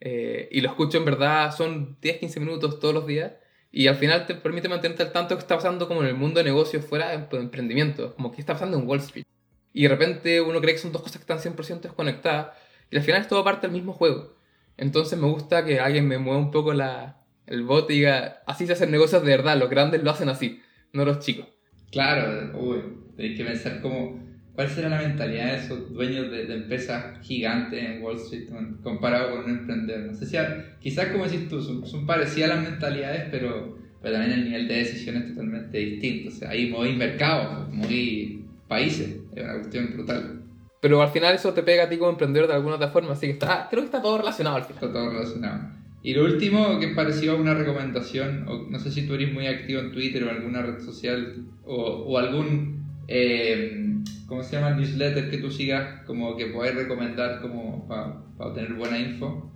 [0.00, 3.32] Eh, y lo escucho en verdad, son 10-15 minutos todos los días.
[3.70, 6.38] Y al final te permite mantenerte al tanto qué está pasando como en el mundo
[6.38, 8.14] de negocios fuera de emprendimiento.
[8.14, 9.26] Como qué está pasando en Wall Street.
[9.72, 12.56] Y de repente uno cree que son dos cosas que están 100% desconectadas.
[12.90, 14.36] Y al final es todo parte del mismo juego.
[14.76, 18.66] Entonces me gusta que alguien me mueva un poco la, el bote y diga, así
[18.66, 19.56] se hacen negocios de verdad.
[19.58, 21.46] Los grandes lo hacen así, no los chicos.
[21.90, 22.78] Claro, uy,
[23.16, 24.20] tenéis que pensar cómo,
[24.54, 28.48] cuál será la mentalidad de esos dueños de, de empresas gigantes en Wall Street
[28.82, 30.06] comparado con un emprendedor.
[30.06, 34.14] No sé si, a- quizás como decís tú, son, son parecidas las mentalidades, pero, pero
[34.16, 36.28] también el nivel de decisión es totalmente distinto.
[36.30, 40.42] O sea, ahí moví mercados, moví países, es una cuestión brutal.
[40.80, 43.26] Pero al final eso te pega a ti como emprendedor de alguna otra forma, así
[43.26, 44.82] que está, creo que está todo relacionado al final.
[44.84, 45.70] Está todo relacionado.
[46.06, 49.80] Y lo último que pareció una recomendación, o no sé si tú eres muy activo
[49.80, 53.92] en Twitter o alguna red social, o, o algún, eh,
[54.28, 54.76] ¿cómo se llama?
[54.76, 59.50] Newsletter que tú sigas, como que podáis recomendar como para obtener buena info.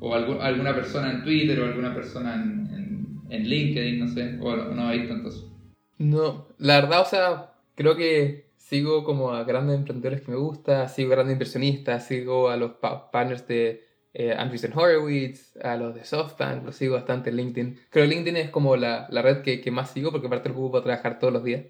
[0.00, 4.70] o alguna persona en Twitter o alguna persona en, en, LinkedIn, no sé, o no,
[4.70, 5.52] no hay tantos.
[5.98, 10.88] No, la verdad, o sea, creo que sigo como a grandes emprendedores que me gusta,
[10.88, 12.72] sigo a grandes inversionistas, sigo a los
[13.12, 17.80] partners de eh, Andreessen Horowitz, a los de SoftBank, los sigo bastante en LinkedIn.
[17.90, 20.54] Creo que LinkedIn es como la, la red que, que, más sigo porque aparte lo
[20.54, 21.64] ocupo para trabajar todos los días.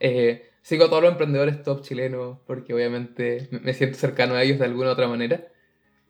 [0.00, 4.58] Eh, sigo a todos los emprendedores top chilenos porque obviamente me siento cercano a ellos
[4.58, 5.46] de alguna u otra manera.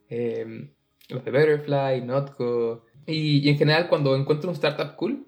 [0.09, 0.71] Eh,
[1.09, 2.87] los de Betterfly, Notco.
[3.07, 5.27] Y, y, en general cuando encuentro un startup cool,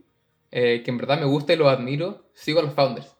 [0.50, 3.16] eh, que en verdad me gusta y lo admiro, sigo a los founders.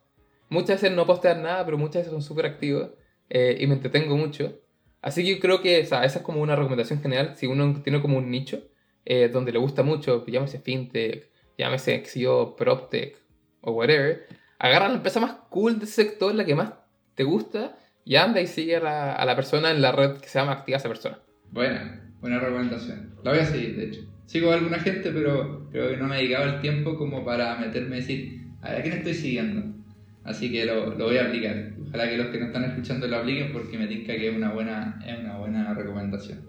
[0.49, 2.89] Muchas veces no postean nada, pero muchas veces son súper activos
[3.29, 4.59] eh, y me entretengo mucho.
[5.01, 7.35] Así que yo creo que sea, esa es como una recomendación general.
[7.35, 8.61] Si uno tiene como un nicho
[9.05, 13.17] eh, donde le gusta mucho, llámese fintech, llámese XIO, PropTech
[13.61, 14.27] o whatever,
[14.59, 16.73] agarra la empresa más cool de ese sector, la que más
[17.15, 20.53] te gusta, y anda y sigue a la, persona en la red que se llama
[20.53, 21.19] activa esa persona.
[21.51, 23.15] Buena, buena recomendación.
[23.23, 24.01] La voy a seguir, de hecho.
[24.25, 27.55] Sigo a alguna gente, pero creo que no me he dedicado el tiempo como para
[27.57, 29.75] meterme y decir, a ver, ¿a quién estoy siguiendo?
[30.23, 31.73] Así que lo, lo, voy a aplicar.
[31.89, 34.51] Ojalá que los que no están escuchando lo apliquen porque me tinca que es una
[34.51, 36.39] buena, es una buena recomendación.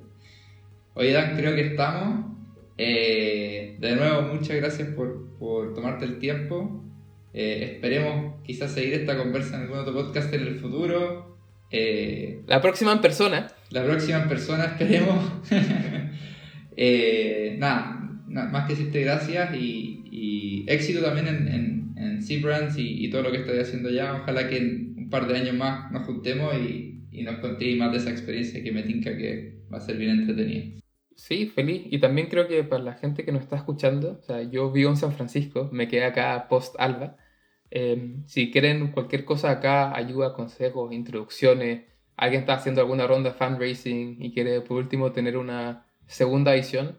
[0.95, 2.27] Oye, Dan, creo que estamos.
[2.77, 6.85] Eh, de nuevo, muchas gracias por, por tomarte el tiempo.
[7.33, 11.39] Eh, esperemos quizás seguir esta conversa en algún otro podcast en el futuro.
[11.71, 13.47] Eh, la próxima en persona.
[13.71, 15.33] La próxima en persona, esperemos.
[17.59, 17.97] Nada,
[18.29, 23.39] más que decirte gracias y, éxito también en, en, en C-Brands y, todo lo que
[23.39, 24.15] estoy haciendo ya.
[24.15, 28.11] Ojalá que par de años más nos juntemos y, y nos contéis más de esa
[28.11, 30.81] experiencia que me tinca que va a ser bien entretenida.
[31.21, 31.83] Sí, feliz.
[31.91, 34.91] Y también creo que para la gente que nos está escuchando, o sea, yo vivo
[34.91, 37.17] en San Francisco, me quedé acá post-alba.
[37.71, 41.85] Em, si quieren cualquier cosa acá, ayuda, consejos, introducciones,
[42.17, 46.99] alguien está haciendo alguna ronda fundraising y quiere por último tener una segunda edición,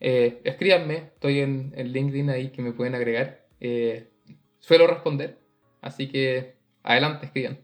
[0.00, 3.46] eh, escríbanme, estoy en, LinkedIn ahí que me pueden agregar.
[3.60, 4.10] Eh,
[4.58, 5.38] suelo responder,
[5.80, 6.55] así que
[6.86, 7.58] adelante, escriban.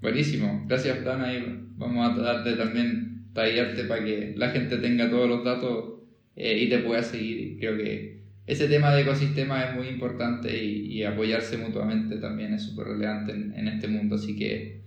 [0.00, 5.08] Buenísimo, gracias Dana y vamos a tratar de también tallarte para que la gente tenga
[5.08, 6.00] todos los datos
[6.34, 7.58] eh, y te pueda seguir.
[7.60, 12.88] Creo que ese tema de ecosistema es muy importante y, apoyarse mutuamente también es súper
[12.88, 14.82] relevante en, en este mundo, así que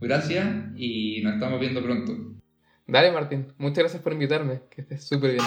[0.00, 0.46] gracias
[0.76, 2.34] y nos estamos viendo pronto.
[2.86, 3.46] Dale, Martín.
[3.58, 4.60] Muchas gracias por invitarme.
[4.70, 5.44] Que estés súper bien.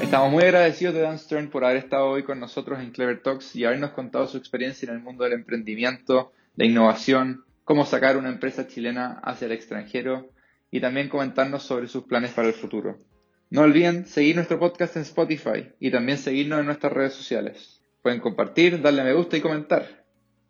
[0.00, 3.56] Estamos muy agradecidos de Dan Stern por haber estado hoy con nosotros en Clever Talks
[3.56, 8.28] y habernos contado su experiencia en el mundo del emprendimiento, la innovación, cómo sacar una
[8.28, 10.30] empresa chilena hacia el extranjero
[10.70, 12.98] y también comentarnos sobre sus planes para el futuro.
[13.50, 17.80] No olviden seguir nuestro podcast en Spotify y también seguirnos en nuestras redes sociales.
[18.02, 20.04] Pueden compartir, darle a me gusta y comentar.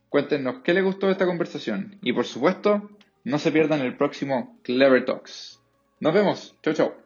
[0.09, 2.91] Cuéntenos qué les gustó de esta conversación y por supuesto,
[3.25, 5.61] no se pierdan el próximo Clever Talks.
[6.01, 6.57] Nos vemos.
[6.63, 7.04] Chau, chau.